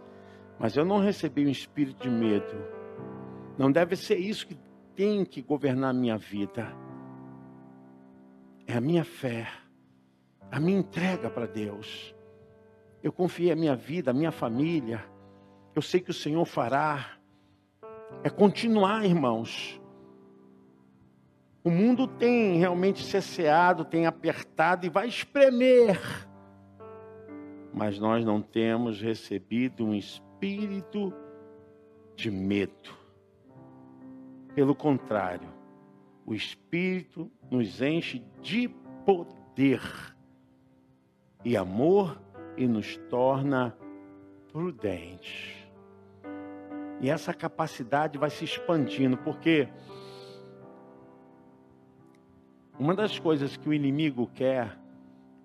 Mas 0.60 0.76
eu 0.76 0.84
não 0.84 1.00
recebi 1.00 1.44
um 1.44 1.50
espírito 1.50 2.04
de 2.04 2.08
medo 2.08 2.75
não 3.58 3.72
deve 3.72 3.96
ser 3.96 4.16
isso 4.16 4.46
que 4.46 4.56
tem 4.94 5.24
que 5.24 5.40
governar 5.40 5.90
a 5.90 5.94
minha 5.94 6.18
vida. 6.18 6.66
É 8.66 8.74
a 8.76 8.80
minha 8.80 9.04
fé, 9.04 9.48
a 10.50 10.60
minha 10.60 10.78
entrega 10.78 11.30
para 11.30 11.46
Deus. 11.46 12.14
Eu 13.02 13.12
confiei 13.12 13.52
a 13.52 13.56
minha 13.56 13.76
vida, 13.76 14.10
a 14.10 14.14
minha 14.14 14.32
família. 14.32 15.04
Eu 15.74 15.80
sei 15.80 16.00
que 16.00 16.10
o 16.10 16.14
Senhor 16.14 16.44
fará. 16.44 17.18
É 18.22 18.28
continuar, 18.30 19.04
irmãos. 19.04 19.80
O 21.62 21.70
mundo 21.70 22.06
tem 22.06 22.58
realmente 22.58 23.04
cesseado, 23.04 23.84
tem 23.84 24.06
apertado 24.06 24.86
e 24.86 24.88
vai 24.88 25.08
espremer. 25.08 25.98
Mas 27.72 27.98
nós 27.98 28.24
não 28.24 28.40
temos 28.40 29.00
recebido 29.00 29.84
um 29.84 29.94
espírito 29.94 31.12
de 32.14 32.30
medo 32.30 33.05
pelo 34.56 34.74
contrário, 34.74 35.50
o 36.24 36.34
Espírito 36.34 37.30
nos 37.50 37.82
enche 37.82 38.24
de 38.40 38.68
poder 39.04 39.82
e 41.44 41.54
amor 41.54 42.18
e 42.56 42.66
nos 42.66 42.96
torna 43.10 43.76
prudentes. 44.50 45.54
E 47.02 47.10
essa 47.10 47.34
capacidade 47.34 48.16
vai 48.16 48.30
se 48.30 48.46
expandindo, 48.46 49.18
porque 49.18 49.68
uma 52.78 52.94
das 52.94 53.18
coisas 53.18 53.58
que 53.58 53.68
o 53.68 53.74
inimigo 53.74 54.26
quer 54.28 54.74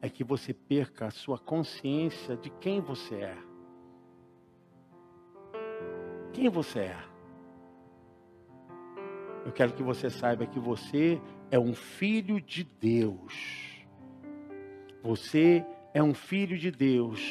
é 0.01 0.09
que 0.09 0.23
você 0.23 0.53
perca 0.53 1.07
a 1.07 1.11
sua 1.11 1.37
consciência 1.37 2.37
de 2.37 2.49
quem 2.49 2.79
você 2.79 3.15
é. 3.15 3.37
Quem 6.31 6.47
você 6.47 6.79
é? 6.79 7.10
Eu 9.45 9.51
quero 9.51 9.73
que 9.73 9.81
você 9.81 10.09
saiba 10.09 10.45
que 10.45 10.59
você 10.59 11.19
é 11.49 11.57
um 11.57 11.73
filho 11.73 12.39
de 12.39 12.63
Deus. 12.79 13.33
Você 15.01 15.65
é 15.93 16.01
um 16.01 16.13
filho 16.13 16.57
de 16.57 16.69
Deus. 16.69 17.21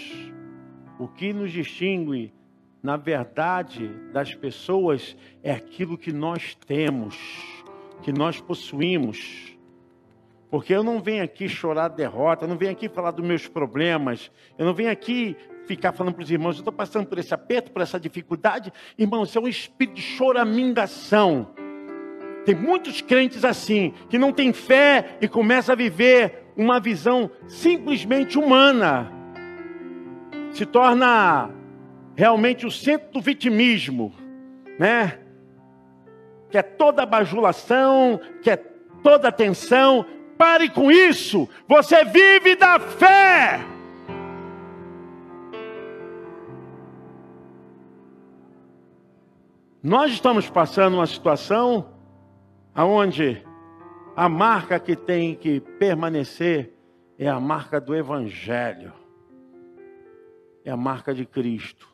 O 0.98 1.06
que 1.06 1.32
nos 1.32 1.52
distingue, 1.52 2.32
na 2.82 2.96
verdade, 2.96 3.88
das 4.12 4.34
pessoas 4.34 5.16
é 5.42 5.52
aquilo 5.52 5.96
que 5.96 6.12
nós 6.12 6.54
temos, 6.66 7.16
que 8.02 8.12
nós 8.12 8.40
possuímos. 8.40 9.56
Porque 10.50 10.74
eu 10.74 10.82
não 10.82 11.00
venho 11.00 11.22
aqui 11.22 11.48
chorar 11.48 11.88
derrota, 11.88 12.44
eu 12.44 12.48
não 12.48 12.58
venho 12.58 12.72
aqui 12.72 12.88
falar 12.88 13.12
dos 13.12 13.24
meus 13.24 13.46
problemas, 13.46 14.32
eu 14.58 14.66
não 14.66 14.74
venho 14.74 14.90
aqui 14.90 15.36
ficar 15.64 15.92
falando 15.92 16.14
para 16.14 16.24
os 16.24 16.30
irmãos, 16.30 16.56
eu 16.56 16.62
estou 16.62 16.72
passando 16.72 17.06
por 17.06 17.18
esse 17.18 17.32
aperto, 17.32 17.70
por 17.70 17.80
essa 17.80 18.00
dificuldade. 18.00 18.72
Irmãos, 18.98 19.28
isso 19.28 19.38
é 19.38 19.42
um 19.42 19.48
espírito 19.48 19.94
de 19.94 20.02
choramingação. 20.02 21.54
Tem 22.50 22.58
muitos 22.58 23.00
crentes 23.00 23.44
assim, 23.44 23.94
que 24.08 24.18
não 24.18 24.32
têm 24.32 24.52
fé 24.52 25.18
e 25.20 25.28
começam 25.28 25.72
a 25.72 25.76
viver 25.76 26.52
uma 26.56 26.80
visão 26.80 27.30
simplesmente 27.46 28.36
humana. 28.36 29.08
Se 30.50 30.66
torna 30.66 31.48
realmente 32.16 32.66
o 32.66 32.70
centro 32.72 33.12
do 33.12 33.20
vitimismo, 33.20 34.12
né? 34.80 35.20
Que 36.50 36.58
é 36.58 36.62
toda 36.62 37.06
bajulação, 37.06 38.20
que 38.42 38.50
é 38.50 38.56
toda 38.56 39.28
atenção. 39.28 40.04
Pare 40.36 40.68
com 40.70 40.90
isso. 40.90 41.48
Você 41.68 42.04
vive 42.04 42.56
da 42.56 42.80
fé. 42.80 43.60
Nós 49.80 50.10
estamos 50.10 50.50
passando 50.50 50.94
uma 50.94 51.06
situação 51.06 51.99
aonde 52.74 53.44
a 54.16 54.28
marca 54.28 54.78
que 54.78 54.94
tem 54.96 55.34
que 55.34 55.60
permanecer 55.60 56.74
é 57.18 57.28
a 57.28 57.38
marca 57.38 57.80
do 57.80 57.94
Evangelho, 57.94 58.92
é 60.64 60.70
a 60.70 60.76
marca 60.76 61.14
de 61.14 61.24
Cristo. 61.26 61.88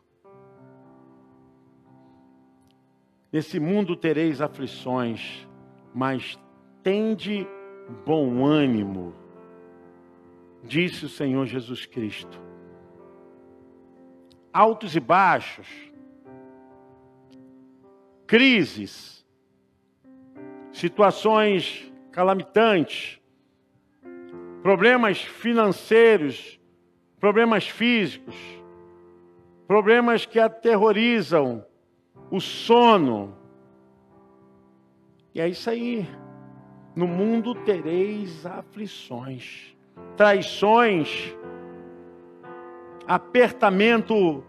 Nesse 3.33 3.61
mundo 3.61 3.97
tereis 3.97 4.41
aflições, 4.41 5.47
mas 5.95 6.39
tende 6.83 7.47
bom 8.05 8.45
ânimo, 8.45 9.15
disse 10.62 11.05
o 11.05 11.09
Senhor 11.09 11.47
Jesus 11.47 11.87
Cristo. 11.87 12.41
Altos 14.53 14.97
e 14.97 15.01
baixos, 15.01 15.69
crises, 18.27 19.16
situações 20.77 21.91
calamitantes, 22.12 23.19
problemas 24.62 25.23
financeiros, 25.23 26.61
problemas 27.19 27.67
físicos, 27.67 28.37
problemas 29.67 30.27
que 30.27 30.39
aterrorizam 30.39 31.65
o 32.31 32.41
sono. 32.41 33.35
E 35.35 35.41
é 35.41 35.49
isso 35.49 35.71
aí. 35.71 36.07
No 36.95 37.07
mundo 37.07 37.55
tereis 37.55 38.45
aflições, 38.45 39.75
traições, 40.15 41.35
apertamento, 43.07 44.45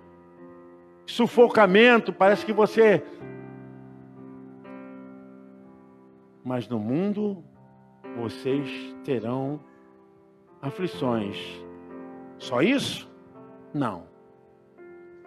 sufocamento, 1.06 2.12
parece 2.12 2.46
que 2.46 2.52
você. 2.52 3.02
Mas 6.48 6.66
no 6.70 6.80
mundo 6.80 7.44
vocês 8.16 8.96
terão 9.04 9.60
aflições. 10.62 11.38
Só 12.38 12.62
isso? 12.62 13.12
Não. 13.74 14.06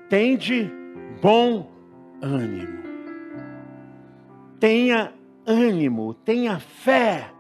Tende 0.08 0.72
bom 1.20 1.70
ânimo. 2.22 2.82
Tenha 4.58 5.12
ânimo, 5.46 6.14
tenha 6.14 6.58
fé. 6.58 7.30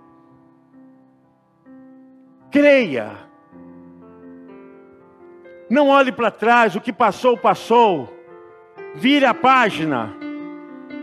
Creia. 2.50 3.16
Não 5.70 5.88
olhe 5.88 6.12
para 6.12 6.30
trás, 6.30 6.76
o 6.76 6.82
que 6.82 6.92
passou, 6.92 7.34
passou. 7.34 8.12
Vire 8.94 9.24
a 9.24 9.32
página. 9.32 10.14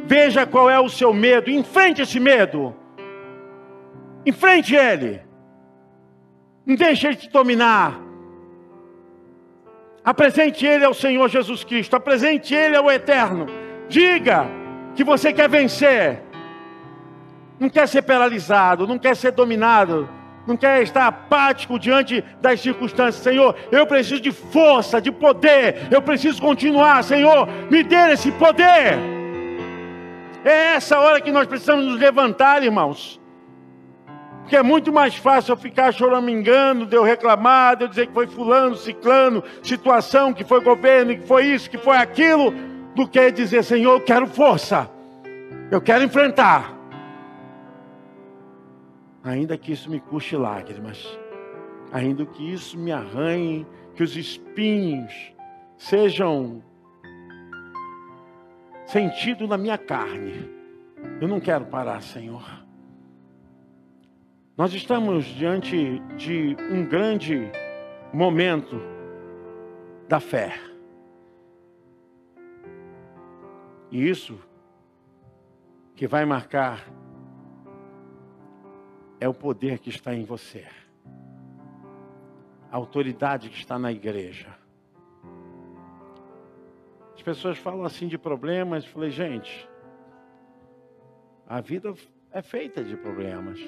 Veja 0.05 0.45
qual 0.45 0.69
é 0.69 0.79
o 0.79 0.89
seu 0.89 1.13
medo. 1.13 1.49
Enfrente 1.49 2.01
esse 2.01 2.19
medo. 2.19 2.75
Enfrente 4.25 4.75
ele. 4.75 5.21
Não 6.65 6.75
deixe 6.75 7.07
ele 7.07 7.15
te 7.15 7.29
dominar. 7.29 7.99
Apresente 10.03 10.65
ele 10.65 10.85
ao 10.85 10.93
Senhor 10.93 11.27
Jesus 11.27 11.63
Cristo. 11.63 11.95
Apresente 11.95 12.53
ele 12.53 12.75
ao 12.75 12.89
Eterno. 12.89 13.45
Diga 13.89 14.45
que 14.95 15.03
você 15.03 15.33
quer 15.33 15.49
vencer. 15.49 16.21
Não 17.59 17.69
quer 17.69 17.87
ser 17.87 18.03
paralisado, 18.03 18.85
não 18.85 18.99
quer 18.99 19.15
ser 19.15 19.31
dominado, 19.31 20.07
não 20.45 20.55
quer 20.55 20.83
estar 20.83 21.07
apático 21.07 21.79
diante 21.79 22.23
das 22.39 22.61
circunstâncias. 22.61 23.23
Senhor, 23.23 23.55
eu 23.71 23.87
preciso 23.87 24.21
de 24.21 24.31
força, 24.31 25.01
de 25.01 25.11
poder. 25.11 25.87
Eu 25.89 26.01
preciso 26.01 26.41
continuar. 26.41 27.03
Senhor, 27.03 27.47
me 27.69 27.83
dê 27.83 28.11
esse 28.11 28.31
poder. 28.31 29.16
É 30.47 30.75
essa 30.75 30.97
hora 30.97 31.19
que 31.19 31.29
nós 31.29 31.45
precisamos 31.45 31.85
nos 31.85 31.99
levantar, 31.99 32.63
irmãos. 32.63 33.19
Porque 34.39 34.55
é 34.55 34.63
muito 34.63 34.93
mais 34.93 35.13
fácil 35.13 35.51
eu 35.51 35.57
ficar 35.57 35.91
choramingando, 35.91 36.85
de 36.85 36.95
eu 36.95 37.03
reclamar, 37.03 37.75
de 37.75 37.83
eu 37.83 37.89
dizer 37.89 38.07
que 38.07 38.13
foi 38.13 38.27
fulano, 38.27 38.73
ciclano, 38.77 39.43
situação, 39.61 40.33
que 40.33 40.45
foi 40.45 40.61
governo, 40.61 41.17
que 41.17 41.27
foi 41.27 41.47
isso, 41.47 41.69
que 41.69 41.77
foi 41.77 41.97
aquilo, 41.97 42.53
do 42.95 43.05
que 43.05 43.29
dizer, 43.29 43.61
Senhor, 43.61 43.91
eu 43.91 43.99
quero 43.99 44.25
força. 44.25 44.89
Eu 45.69 45.81
quero 45.81 46.05
enfrentar. 46.05 46.73
Ainda 49.25 49.57
que 49.57 49.73
isso 49.73 49.91
me 49.91 49.99
custe 49.99 50.37
lágrimas. 50.37 51.19
Ainda 51.91 52.25
que 52.25 52.53
isso 52.53 52.77
me 52.77 52.93
arranhe, 52.93 53.67
que 53.95 54.01
os 54.01 54.15
espinhos 54.15 55.13
sejam 55.77 56.63
sentido 58.87 59.47
na 59.47 59.57
minha 59.57 59.77
carne. 59.77 60.49
Eu 61.21 61.27
não 61.27 61.39
quero 61.39 61.65
parar, 61.65 62.01
Senhor. 62.01 62.43
Nós 64.57 64.73
estamos 64.73 65.25
diante 65.25 65.99
de 66.17 66.55
um 66.71 66.83
grande 66.83 67.51
momento 68.11 68.81
da 70.07 70.19
fé. 70.19 70.53
E 73.91 74.09
isso 74.09 74.39
que 75.95 76.07
vai 76.07 76.25
marcar 76.25 76.87
é 79.19 79.27
o 79.27 79.33
poder 79.33 79.79
que 79.79 79.89
está 79.89 80.13
em 80.13 80.23
você, 80.23 80.65
a 82.71 82.77
autoridade 82.77 83.49
que 83.49 83.57
está 83.57 83.77
na 83.77 83.91
igreja. 83.91 84.56
As 87.27 87.35
pessoas 87.35 87.57
falam 87.57 87.83
assim 87.83 88.07
de 88.07 88.17
problemas, 88.17 88.85
eu 88.85 88.89
falei, 88.89 89.09
gente, 89.09 89.69
a 91.45 91.59
vida 91.59 91.93
é 92.31 92.41
feita 92.41 92.81
de 92.81 92.95
problemas. 92.95 93.59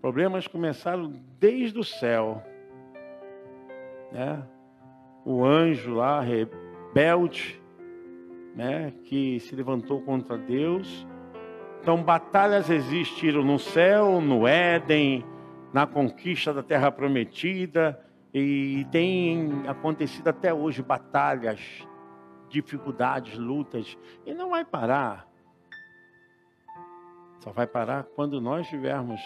Problemas 0.00 0.46
começaram 0.46 1.12
desde 1.40 1.76
o 1.76 1.82
céu. 1.82 2.40
Né? 4.12 4.46
O 5.24 5.44
anjo 5.44 5.92
lá, 5.92 6.20
rebelde, 6.20 7.60
né? 8.54 8.92
que 9.02 9.40
se 9.40 9.56
levantou 9.56 10.00
contra 10.02 10.38
Deus. 10.38 11.04
Então, 11.82 12.00
batalhas 12.00 12.70
existiram 12.70 13.42
no 13.42 13.58
céu, 13.58 14.20
no 14.20 14.46
Éden, 14.46 15.24
na 15.72 15.84
conquista 15.84 16.54
da 16.54 16.62
terra 16.62 16.92
prometida, 16.92 18.05
e 18.38 18.84
tem 18.90 19.66
acontecido 19.66 20.28
até 20.28 20.52
hoje 20.52 20.82
batalhas, 20.82 21.58
dificuldades, 22.50 23.38
lutas, 23.38 23.96
e 24.26 24.34
não 24.34 24.50
vai 24.50 24.62
parar. 24.62 25.26
Só 27.38 27.50
vai 27.50 27.66
parar 27.66 28.04
quando 28.14 28.38
nós 28.38 28.68
tivermos 28.68 29.18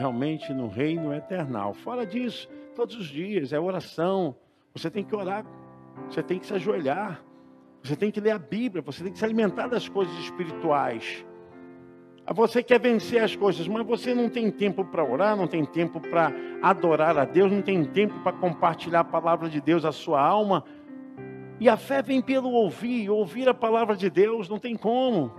realmente 0.00 0.52
no 0.52 0.66
reino 0.66 1.14
eternal. 1.14 1.74
Fora 1.74 2.04
disso, 2.04 2.48
todos 2.74 2.96
os 2.96 3.06
dias 3.06 3.52
é 3.52 3.60
oração. 3.60 4.34
Você 4.74 4.90
tem 4.90 5.04
que 5.04 5.14
orar, 5.14 5.46
você 6.10 6.20
tem 6.20 6.40
que 6.40 6.46
se 6.46 6.54
ajoelhar, 6.54 7.22
você 7.80 7.94
tem 7.94 8.10
que 8.10 8.20
ler 8.20 8.32
a 8.32 8.38
Bíblia, 8.38 8.82
você 8.82 9.04
tem 9.04 9.12
que 9.12 9.18
se 9.20 9.24
alimentar 9.24 9.68
das 9.68 9.88
coisas 9.88 10.12
espirituais. 10.18 11.24
Ah, 12.26 12.32
você 12.32 12.60
quer 12.60 12.80
vencer 12.80 13.22
as 13.22 13.36
coisas, 13.36 13.68
mas 13.68 13.86
você 13.86 14.12
não 14.12 14.28
tem 14.28 14.50
tempo 14.50 14.84
para 14.84 15.04
orar, 15.04 15.36
não 15.36 15.46
tem 15.46 15.64
tempo 15.64 16.00
para 16.00 16.32
adorar 16.60 17.16
a 17.16 17.24
Deus, 17.24 17.52
não 17.52 17.62
tem 17.62 17.84
tempo 17.84 18.18
para 18.18 18.32
compartilhar 18.32 19.00
a 19.00 19.04
palavra 19.04 19.48
de 19.48 19.60
Deus, 19.60 19.84
a 19.84 19.92
sua 19.92 20.20
alma. 20.20 20.64
E 21.60 21.68
a 21.68 21.76
fé 21.76 22.02
vem 22.02 22.20
pelo 22.20 22.50
ouvir, 22.50 23.08
ouvir 23.08 23.48
a 23.48 23.54
palavra 23.54 23.94
de 23.94 24.10
Deus, 24.10 24.48
não 24.48 24.58
tem 24.58 24.74
como. 24.74 25.32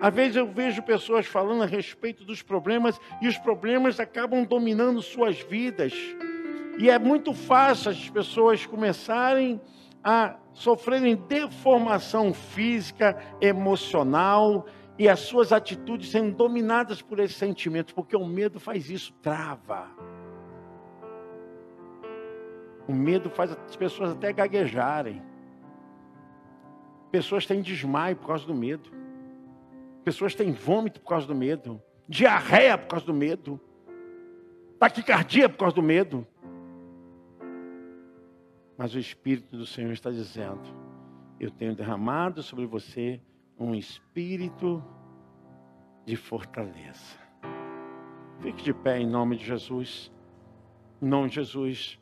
Às 0.00 0.14
vezes 0.14 0.36
eu 0.36 0.46
vejo 0.46 0.82
pessoas 0.82 1.26
falando 1.26 1.62
a 1.62 1.66
respeito 1.66 2.24
dos 2.24 2.40
problemas 2.40 2.98
e 3.20 3.28
os 3.28 3.36
problemas 3.36 4.00
acabam 4.00 4.42
dominando 4.42 5.02
suas 5.02 5.38
vidas. 5.38 5.92
E 6.78 6.88
é 6.88 6.98
muito 6.98 7.34
fácil 7.34 7.90
as 7.90 8.08
pessoas 8.08 8.64
começarem 8.64 9.60
a 10.02 10.36
sofrerem 10.54 11.14
deformação 11.28 12.32
física, 12.32 13.18
emocional 13.38 14.64
e 15.00 15.08
as 15.08 15.20
suas 15.20 15.50
atitudes 15.50 16.10
sendo 16.10 16.36
dominadas 16.36 17.00
por 17.00 17.18
esses 17.20 17.34
sentimentos, 17.34 17.90
porque 17.90 18.14
o 18.14 18.26
medo 18.26 18.60
faz 18.60 18.90
isso, 18.90 19.14
trava. 19.22 19.88
O 22.86 22.92
medo 22.92 23.30
faz 23.30 23.50
as 23.52 23.76
pessoas 23.76 24.10
até 24.10 24.30
gaguejarem. 24.30 25.22
Pessoas 27.10 27.46
têm 27.46 27.62
desmaio 27.62 28.14
por 28.14 28.26
causa 28.26 28.46
do 28.46 28.54
medo. 28.54 28.90
Pessoas 30.04 30.34
têm 30.34 30.52
vômito 30.52 31.00
por 31.00 31.08
causa 31.08 31.26
do 31.26 31.34
medo, 31.34 31.82
diarreia 32.06 32.76
por 32.76 32.88
causa 32.88 33.06
do 33.06 33.14
medo, 33.14 33.58
taquicardia 34.78 35.48
por 35.48 35.56
causa 35.60 35.76
do 35.76 35.82
medo. 35.82 36.26
Mas 38.76 38.94
o 38.94 38.98
Espírito 38.98 39.56
do 39.56 39.64
Senhor 39.64 39.92
está 39.92 40.10
dizendo: 40.10 40.60
Eu 41.40 41.50
tenho 41.50 41.74
derramado 41.74 42.42
sobre 42.42 42.66
você 42.66 43.18
um 43.60 43.74
espírito 43.74 44.82
de 46.06 46.16
fortaleza. 46.16 47.18
Fique 48.40 48.62
de 48.62 48.72
pé 48.72 48.98
em 48.98 49.06
nome 49.06 49.36
de 49.36 49.44
Jesus. 49.44 50.10
Em 51.02 51.06
nome 51.06 51.28
de 51.28 51.34
Jesus. 51.34 52.00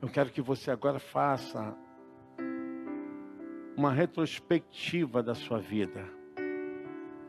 Eu 0.00 0.08
quero 0.08 0.30
que 0.30 0.40
você 0.40 0.70
agora 0.70 1.00
faça 1.00 1.76
uma 3.76 3.92
retrospectiva 3.92 5.20
da 5.20 5.34
sua 5.34 5.58
vida. 5.58 6.04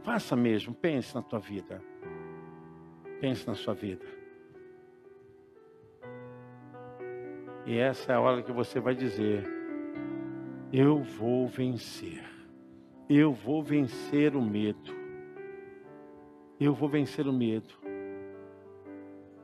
Faça 0.03 0.35
mesmo, 0.35 0.75
pense 0.75 1.15
na 1.15 1.23
tua 1.23 1.39
vida. 1.39 1.81
Pense 3.19 3.47
na 3.47 3.55
sua 3.55 3.73
vida. 3.73 4.05
E 7.65 7.77
essa 7.77 8.11
é 8.11 8.15
a 8.15 8.21
hora 8.21 8.43
que 8.43 8.51
você 8.51 8.79
vai 8.79 8.95
dizer: 8.95 9.60
Eu 10.73 11.03
vou 11.03 11.47
vencer. 11.47 12.23
Eu 13.09 13.33
vou 13.33 13.61
vencer 13.61 14.37
o 14.37 14.41
medo. 14.41 14.95
Eu 16.57 16.73
vou 16.73 16.87
vencer 16.87 17.27
o 17.27 17.33
medo. 17.33 17.73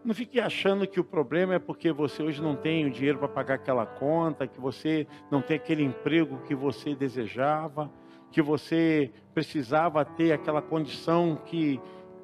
Não 0.05 0.15
fique 0.15 0.39
achando 0.39 0.87
que 0.87 1.01
o 1.01 1.03
problema 1.03 1.55
é 1.55 1.59
porque 1.59 1.91
você 1.91 2.23
hoje 2.23 2.41
não 2.41 2.55
tem 2.55 2.85
o 2.85 2.89
dinheiro 2.89 3.17
para 3.19 3.27
pagar 3.27 3.55
aquela 3.55 3.85
conta, 3.85 4.47
que 4.47 4.57
você 4.57 5.05
não 5.29 5.41
tem 5.41 5.57
aquele 5.57 5.83
emprego 5.83 6.37
que 6.43 6.55
você 6.55 6.95
desejava, 6.95 7.91
que 8.31 8.41
você 8.41 9.11
precisava 9.33 10.05
ter 10.05 10.31
aquela 10.31 10.61
condição 10.61 11.35
que 11.35 11.77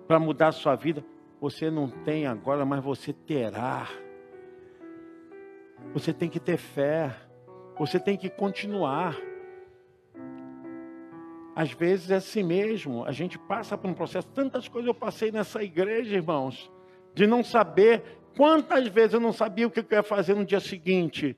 para 0.08 0.18
mudar 0.18 0.48
a 0.48 0.54
sua 0.54 0.76
vida. 0.76 1.04
Você 1.42 1.70
não 1.70 1.90
tem 1.90 2.26
agora, 2.26 2.64
mas 2.64 2.82
você 2.82 3.12
terá. 3.12 3.86
Você 5.94 6.14
tem 6.14 6.30
que 6.30 6.40
ter 6.40 6.56
fé. 6.56 7.14
Você 7.78 8.00
tem 8.00 8.16
que 8.18 8.30
continuar. 8.30 9.18
Às 11.56 11.72
vezes 11.72 12.12
é 12.12 12.16
assim 12.16 12.44
mesmo. 12.44 13.06
A 13.06 13.12
gente 13.12 13.38
passa 13.38 13.78
por 13.78 13.90
um 13.90 13.94
processo. 13.94 14.28
Tantas 14.30 14.68
coisas 14.68 14.88
eu 14.88 14.94
passei 14.94 15.32
nessa 15.32 15.64
igreja, 15.64 16.16
irmãos, 16.16 16.72
de 17.14 17.28
não 17.28 17.44
saber. 17.44 18.04
Quantas 18.36 18.88
vezes 18.88 19.14
eu 19.14 19.20
não 19.20 19.32
sabia 19.32 19.68
o 19.68 19.72
que 19.72 19.80
eu 19.80 19.86
ia 19.92 20.04
fazer 20.04 20.36
no 20.36 20.46
dia 20.46 20.60
seguinte. 20.60 21.38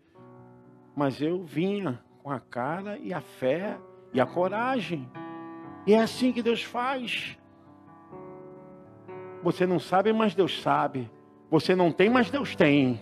Mas 0.95 1.21
eu 1.21 1.43
vinha 1.43 2.01
com 2.23 2.31
a 2.31 2.39
cara 2.39 2.97
e 2.97 3.13
a 3.13 3.21
fé 3.21 3.77
e 4.13 4.19
a 4.19 4.25
coragem. 4.25 5.09
E 5.85 5.93
é 5.93 6.01
assim 6.01 6.31
que 6.31 6.41
Deus 6.41 6.63
faz. 6.63 7.37
Você 9.43 9.67
não 9.67 9.79
sabe, 9.79 10.11
mas 10.11 10.33
Deus 10.33 10.61
sabe. 10.61 11.11
Você 11.51 11.75
não 11.75 11.91
tem, 11.91 12.09
mas 12.09 12.31
Deus 12.31 12.55
tem. 12.55 12.99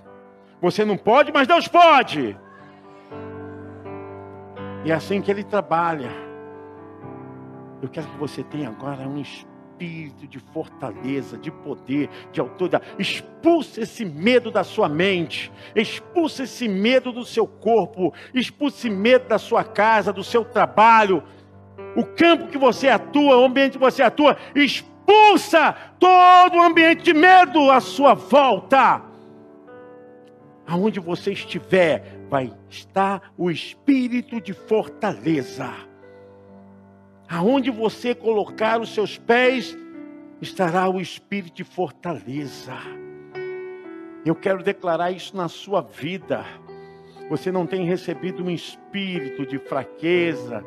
Você 0.61 0.83
não 0.83 0.97
pode, 0.97 1.31
mas 1.31 1.47
Deus 1.47 1.67
pode. 1.67 2.37
E 4.83 4.91
é 4.91 4.93
assim 4.93 5.21
que 5.21 5.31
Ele 5.31 5.43
trabalha. 5.43 6.11
Eu 7.81 7.89
quero 7.89 8.07
que 8.07 8.17
você 8.17 8.43
tenha 8.43 8.69
agora 8.69 9.07
um 9.07 9.19
espírito 9.19 10.27
de 10.27 10.39
fortaleza, 10.39 11.37
de 11.37 11.51
poder, 11.51 12.09
de 12.31 12.39
autoridade. 12.39 12.85
Expulse 12.99 13.81
esse 13.81 14.05
medo 14.05 14.51
da 14.51 14.63
sua 14.63 14.87
mente, 14.87 15.51
expulse 15.75 16.43
esse 16.43 16.67
medo 16.67 17.11
do 17.11 17.25
seu 17.25 17.47
corpo, 17.47 18.13
expulse 18.33 18.77
esse 18.77 18.89
medo 18.89 19.27
da 19.27 19.37
sua 19.37 19.63
casa, 19.63 20.13
do 20.13 20.23
seu 20.23 20.45
trabalho, 20.45 21.23
o 21.95 22.03
campo 22.03 22.47
que 22.47 22.57
você 22.57 22.89
atua, 22.89 23.37
o 23.37 23.45
ambiente 23.45 23.73
que 23.73 23.83
você 23.83 24.03
atua. 24.03 24.37
Expulsa 24.55 25.73
todo 25.99 26.57
o 26.57 26.61
ambiente 26.61 27.03
de 27.03 27.13
medo 27.13 27.71
à 27.71 27.79
sua 27.79 28.13
volta. 28.13 29.12
Aonde 30.65 30.99
você 30.99 31.33
estiver, 31.33 32.19
vai 32.29 32.53
estar 32.69 33.33
o 33.37 33.51
espírito 33.51 34.39
de 34.39 34.53
fortaleza. 34.53 35.69
Aonde 37.29 37.69
você 37.69 38.15
colocar 38.15 38.79
os 38.79 38.93
seus 38.93 39.17
pés, 39.17 39.77
estará 40.41 40.89
o 40.89 41.01
espírito 41.01 41.55
de 41.55 41.63
fortaleza. 41.63 42.75
Eu 44.25 44.35
quero 44.35 44.63
declarar 44.63 45.11
isso 45.11 45.35
na 45.35 45.49
sua 45.49 45.81
vida. 45.81 46.45
Você 47.29 47.51
não 47.51 47.65
tem 47.65 47.85
recebido 47.85 48.43
um 48.43 48.49
espírito 48.49 49.45
de 49.45 49.57
fraqueza, 49.57 50.63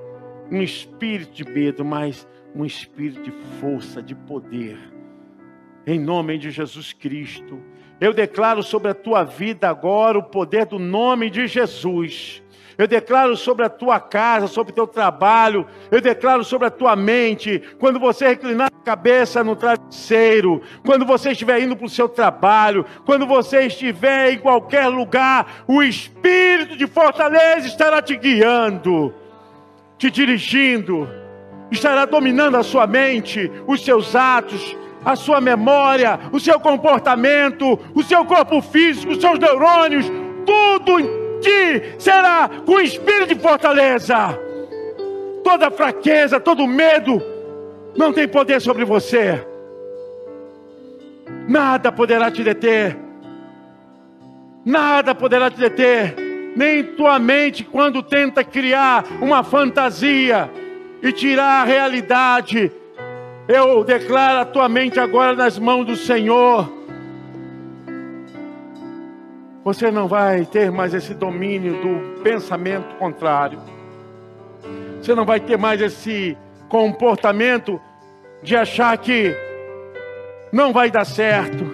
um 0.51 0.61
espírito 0.61 1.32
de 1.32 1.44
medo, 1.44 1.84
mas 1.84 2.26
um 2.55 2.64
espírito 2.64 3.22
de 3.22 3.30
força, 3.61 4.03
de 4.03 4.14
poder. 4.14 4.78
Em 5.86 5.99
nome 5.99 6.36
de 6.38 6.51
Jesus 6.51 6.92
Cristo, 6.92 7.61
eu 8.01 8.12
declaro 8.12 8.62
sobre 8.62 8.90
a 8.90 8.94
tua 8.94 9.24
vida 9.24 9.68
agora 9.68 10.18
o 10.18 10.22
poder 10.22 10.66
do 10.66 10.78
nome 10.78 11.30
de 11.30 11.47
Jesus. 11.47 12.42
Eu 12.78 12.86
declaro 12.86 13.34
sobre 13.36 13.64
a 13.64 13.70
tua 13.70 13.99
casa, 13.99 14.47
sobre 14.47 14.70
o 14.70 14.74
teu 14.74 14.86
trabalho, 14.86 15.66
eu 15.90 15.99
declaro 15.99 16.44
sobre 16.44 16.68
a 16.68 16.70
tua 16.70 16.94
mente, 16.94 17.62
quando 17.78 17.99
você 17.99 18.28
reclinar 18.28 18.68
a 18.68 18.84
cabeça 18.84 19.42
no 19.42 19.57
travesseiro, 19.57 20.61
quando 20.84 21.07
você 21.07 21.30
estiver 21.30 21.62
indo 21.62 21.74
para 21.74 21.86
o 21.86 21.90
seu 21.90 22.07
trabalho, 22.07 22.84
quando 23.07 23.26
você 23.26 23.62
estiver 23.62 24.32
em 24.32 24.38
qualquer 24.38 24.88
lugar, 24.88 25.64
o 25.66 25.82
Espírito 25.82 26.76
de 26.76 26.86
fortaleza 26.86 27.66
estará 27.66 28.03
te 28.03 28.14
guiando, 28.14 29.14
te 29.97 30.11
dirigindo, 30.11 31.09
estará 31.70 32.05
dominando 32.05 32.59
a 32.59 32.62
sua 32.62 32.86
mente, 32.86 33.51
os 33.66 33.82
seus 33.82 34.14
atos, 34.14 34.76
a 35.07 35.14
sua 35.14 35.40
memória, 35.40 36.18
o 36.32 36.40
seu 36.40 36.59
comportamento, 36.59 37.78
o 37.94 38.02
seu 38.02 38.24
corpo 38.24 38.61
físico, 38.61 39.12
os 39.12 39.20
seus 39.20 39.38
neurônios, 39.38 40.11
tudo 40.44 40.98
ti 41.40 41.94
será 41.96 42.50
com 42.66 42.80
espírito 42.80 43.32
de 43.36 43.40
fortaleza. 43.40 44.36
Toda 45.44 45.70
fraqueza, 45.70 46.40
todo 46.40 46.66
medo 46.66 47.22
não 47.96 48.12
tem 48.12 48.26
poder 48.26 48.61
sobre 48.61 48.84
você. 48.84 49.46
Nada 51.48 51.92
poderá 51.92 52.28
te 52.28 52.42
deter. 52.42 52.98
Nada 54.64 55.14
poderá 55.14 55.48
te 55.48 55.61
deter. 55.61 56.16
Nem 56.57 56.82
tua 56.82 57.20
mente, 57.20 57.62
quando 57.62 58.02
tenta 58.02 58.42
criar 58.42 59.04
uma 59.20 59.44
fantasia 59.44 60.50
e 61.00 61.12
tirar 61.12 61.62
a 61.62 61.64
realidade. 61.64 62.72
Eu 63.49 63.84
declaro 63.84 64.40
a 64.40 64.44
tua 64.44 64.68
mente 64.68 64.99
agora 64.99 65.36
nas 65.36 65.57
mãos 65.57 65.84
do 65.84 65.94
Senhor 65.94 66.72
você 69.62 69.90
não 69.90 70.07
vai 70.07 70.44
ter 70.44 70.70
mais 70.70 70.94
esse 70.94 71.12
domínio 71.12 71.74
do 71.80 72.22
pensamento 72.22 72.94
contrário. 72.97 73.61
Você 75.01 75.14
não 75.14 75.24
vai 75.24 75.40
ter 75.40 75.57
mais 75.57 75.80
esse 75.80 76.36
comportamento 76.68 77.80
de 78.42 78.57
achar 78.57 78.97
que 78.99 79.34
não 80.53 80.72
vai 80.72 80.88
dar 80.90 81.05
certo, 81.05 81.64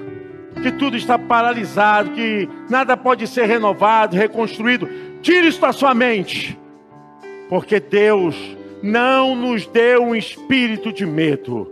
que 0.62 0.72
tudo 0.72 0.96
está 0.96 1.18
paralisado, 1.18 2.10
que 2.12 2.48
nada 2.68 2.96
pode 2.96 3.26
ser 3.26 3.46
renovado, 3.46 4.16
reconstruído. 4.16 4.88
Tire 5.20 5.48
isso 5.48 5.60
da 5.60 5.72
sua 5.72 5.94
mente, 5.94 6.58
porque 7.48 7.78
Deus 7.78 8.34
não 8.82 9.34
nos 9.34 9.66
deu 9.66 10.02
um 10.02 10.14
espírito 10.14 10.92
de 10.92 11.06
medo. 11.06 11.70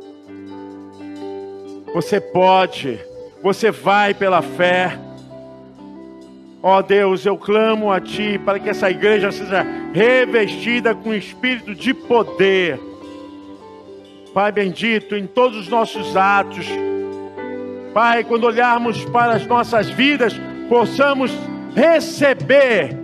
Você 1.92 2.20
pode, 2.20 3.00
você 3.42 3.70
vai 3.70 4.14
pela 4.14 4.40
fé 4.42 4.98
Ó 6.62 6.78
oh 6.78 6.82
Deus, 6.82 7.24
eu 7.24 7.38
clamo 7.38 7.90
a 7.90 8.00
Ti 8.00 8.38
para 8.44 8.58
que 8.58 8.68
essa 8.68 8.90
igreja 8.90 9.32
seja 9.32 9.64
revestida 9.94 10.94
com 10.94 11.14
espírito 11.14 11.74
de 11.74 11.94
poder. 11.94 12.78
Pai 14.34 14.52
bendito, 14.52 15.16
em 15.16 15.26
todos 15.26 15.58
os 15.58 15.68
nossos 15.68 16.16
atos, 16.16 16.66
Pai, 17.94 18.22
quando 18.24 18.44
olharmos 18.44 19.04
para 19.06 19.32
as 19.32 19.46
nossas 19.46 19.88
vidas, 19.88 20.34
possamos 20.68 21.32
receber, 21.74 22.94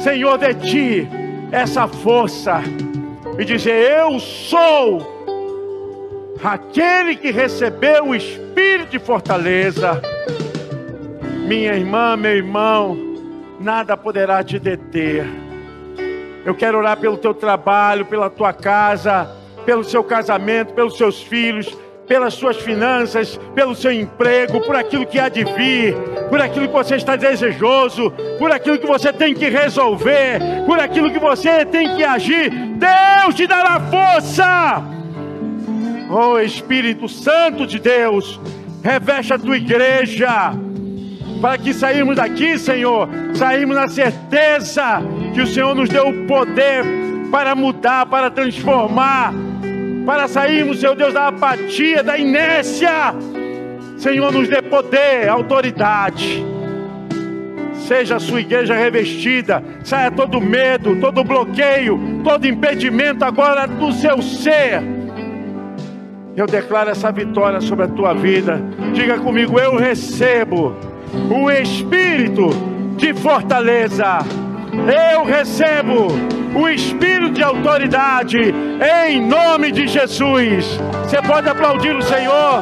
Senhor, 0.00 0.38
de 0.38 0.54
Ti, 0.54 1.08
essa 1.52 1.86
força 1.86 2.62
e 3.38 3.44
dizer: 3.44 3.92
Eu 3.92 4.18
sou 4.18 5.14
aquele 6.42 7.16
que 7.16 7.30
recebeu 7.30 8.08
o 8.08 8.14
espírito 8.14 8.90
de 8.90 8.98
fortaleza 8.98 10.00
minha 11.46 11.74
irmã, 11.74 12.16
meu 12.16 12.32
irmão, 12.32 12.96
nada 13.60 13.98
poderá 13.98 14.42
te 14.42 14.58
deter. 14.58 15.26
Eu 16.42 16.54
quero 16.54 16.78
orar 16.78 16.98
pelo 16.98 17.18
teu 17.18 17.34
trabalho, 17.34 18.06
pela 18.06 18.30
tua 18.30 18.52
casa, 18.52 19.30
pelo 19.66 19.84
seu 19.84 20.02
casamento, 20.02 20.72
pelos 20.72 20.96
seus 20.96 21.22
filhos, 21.22 21.76
pelas 22.06 22.34
suas 22.34 22.56
finanças, 22.58 23.38
pelo 23.54 23.74
seu 23.74 23.92
emprego, 23.92 24.60
por 24.60 24.76
aquilo 24.76 25.06
que 25.06 25.18
há 25.18 25.28
de 25.28 25.44
vir, 25.44 25.94
por 26.28 26.40
aquilo 26.40 26.68
que 26.68 26.74
você 26.74 26.96
está 26.96 27.16
desejoso, 27.16 28.10
por 28.38 28.50
aquilo 28.50 28.78
que 28.78 28.86
você 28.86 29.12
tem 29.12 29.34
que 29.34 29.48
resolver, 29.48 30.40
por 30.66 30.78
aquilo 30.78 31.10
que 31.10 31.18
você 31.18 31.64
tem 31.64 31.96
que 31.96 32.04
agir. 32.04 32.50
Deus 32.50 33.34
te 33.34 33.46
dará 33.46 33.80
força. 33.80 34.82
Oh 36.10 36.38
Espírito 36.38 37.08
Santo 37.08 37.66
de 37.66 37.78
Deus, 37.78 38.40
reveste 38.82 39.32
a 39.32 39.38
tua 39.38 39.56
igreja 39.56 40.52
para 41.40 41.58
que 41.58 41.74
saímos 41.74 42.16
daqui, 42.16 42.58
Senhor, 42.58 43.06
saímos 43.34 43.76
na 43.76 43.86
certeza 43.86 45.02
que 45.34 45.42
o 45.42 45.46
Senhor 45.46 45.74
nos 45.74 45.90
deu 45.90 46.08
o 46.08 46.26
poder 46.26 46.84
para 47.30 47.54
mudar, 47.54 48.06
para 48.06 48.30
transformar, 48.30 49.34
para 50.04 50.28
sairmos, 50.28 50.80
Senhor 50.80 50.94
Deus, 50.94 51.14
da 51.14 51.28
apatia, 51.28 52.02
da 52.02 52.18
inércia. 52.18 53.14
Senhor, 53.96 54.32
nos 54.32 54.48
dê 54.48 54.60
poder, 54.60 55.28
autoridade. 55.28 56.44
Seja 57.74 58.16
a 58.16 58.20
sua 58.20 58.40
igreja 58.40 58.74
revestida, 58.74 59.62
saia 59.82 60.10
todo 60.10 60.40
medo, 60.40 60.96
todo 61.00 61.24
bloqueio, 61.24 62.20
todo 62.22 62.46
impedimento 62.46 63.24
agora 63.24 63.66
do 63.66 63.92
seu 63.92 64.22
ser. 64.22 64.82
Eu 66.36 66.46
declaro 66.46 66.90
essa 66.90 67.12
vitória 67.12 67.60
sobre 67.60 67.84
a 67.84 67.88
tua 67.88 68.12
vida. 68.12 68.60
Diga 68.92 69.18
comigo, 69.18 69.58
eu 69.58 69.76
recebo 69.76 70.74
o 71.30 71.50
espírito 71.50 72.48
de 72.96 73.14
fortaleza. 73.14 74.18
Eu 75.12 75.24
recebo 75.24 76.08
o 76.54 76.68
espírito 76.68 77.32
de 77.32 77.42
autoridade, 77.42 78.38
em 79.08 79.26
nome 79.26 79.72
de 79.72 79.86
Jesus. 79.86 80.78
Você 81.02 81.20
pode 81.22 81.48
aplaudir 81.48 81.94
o 81.94 82.02
Senhor. 82.02 82.60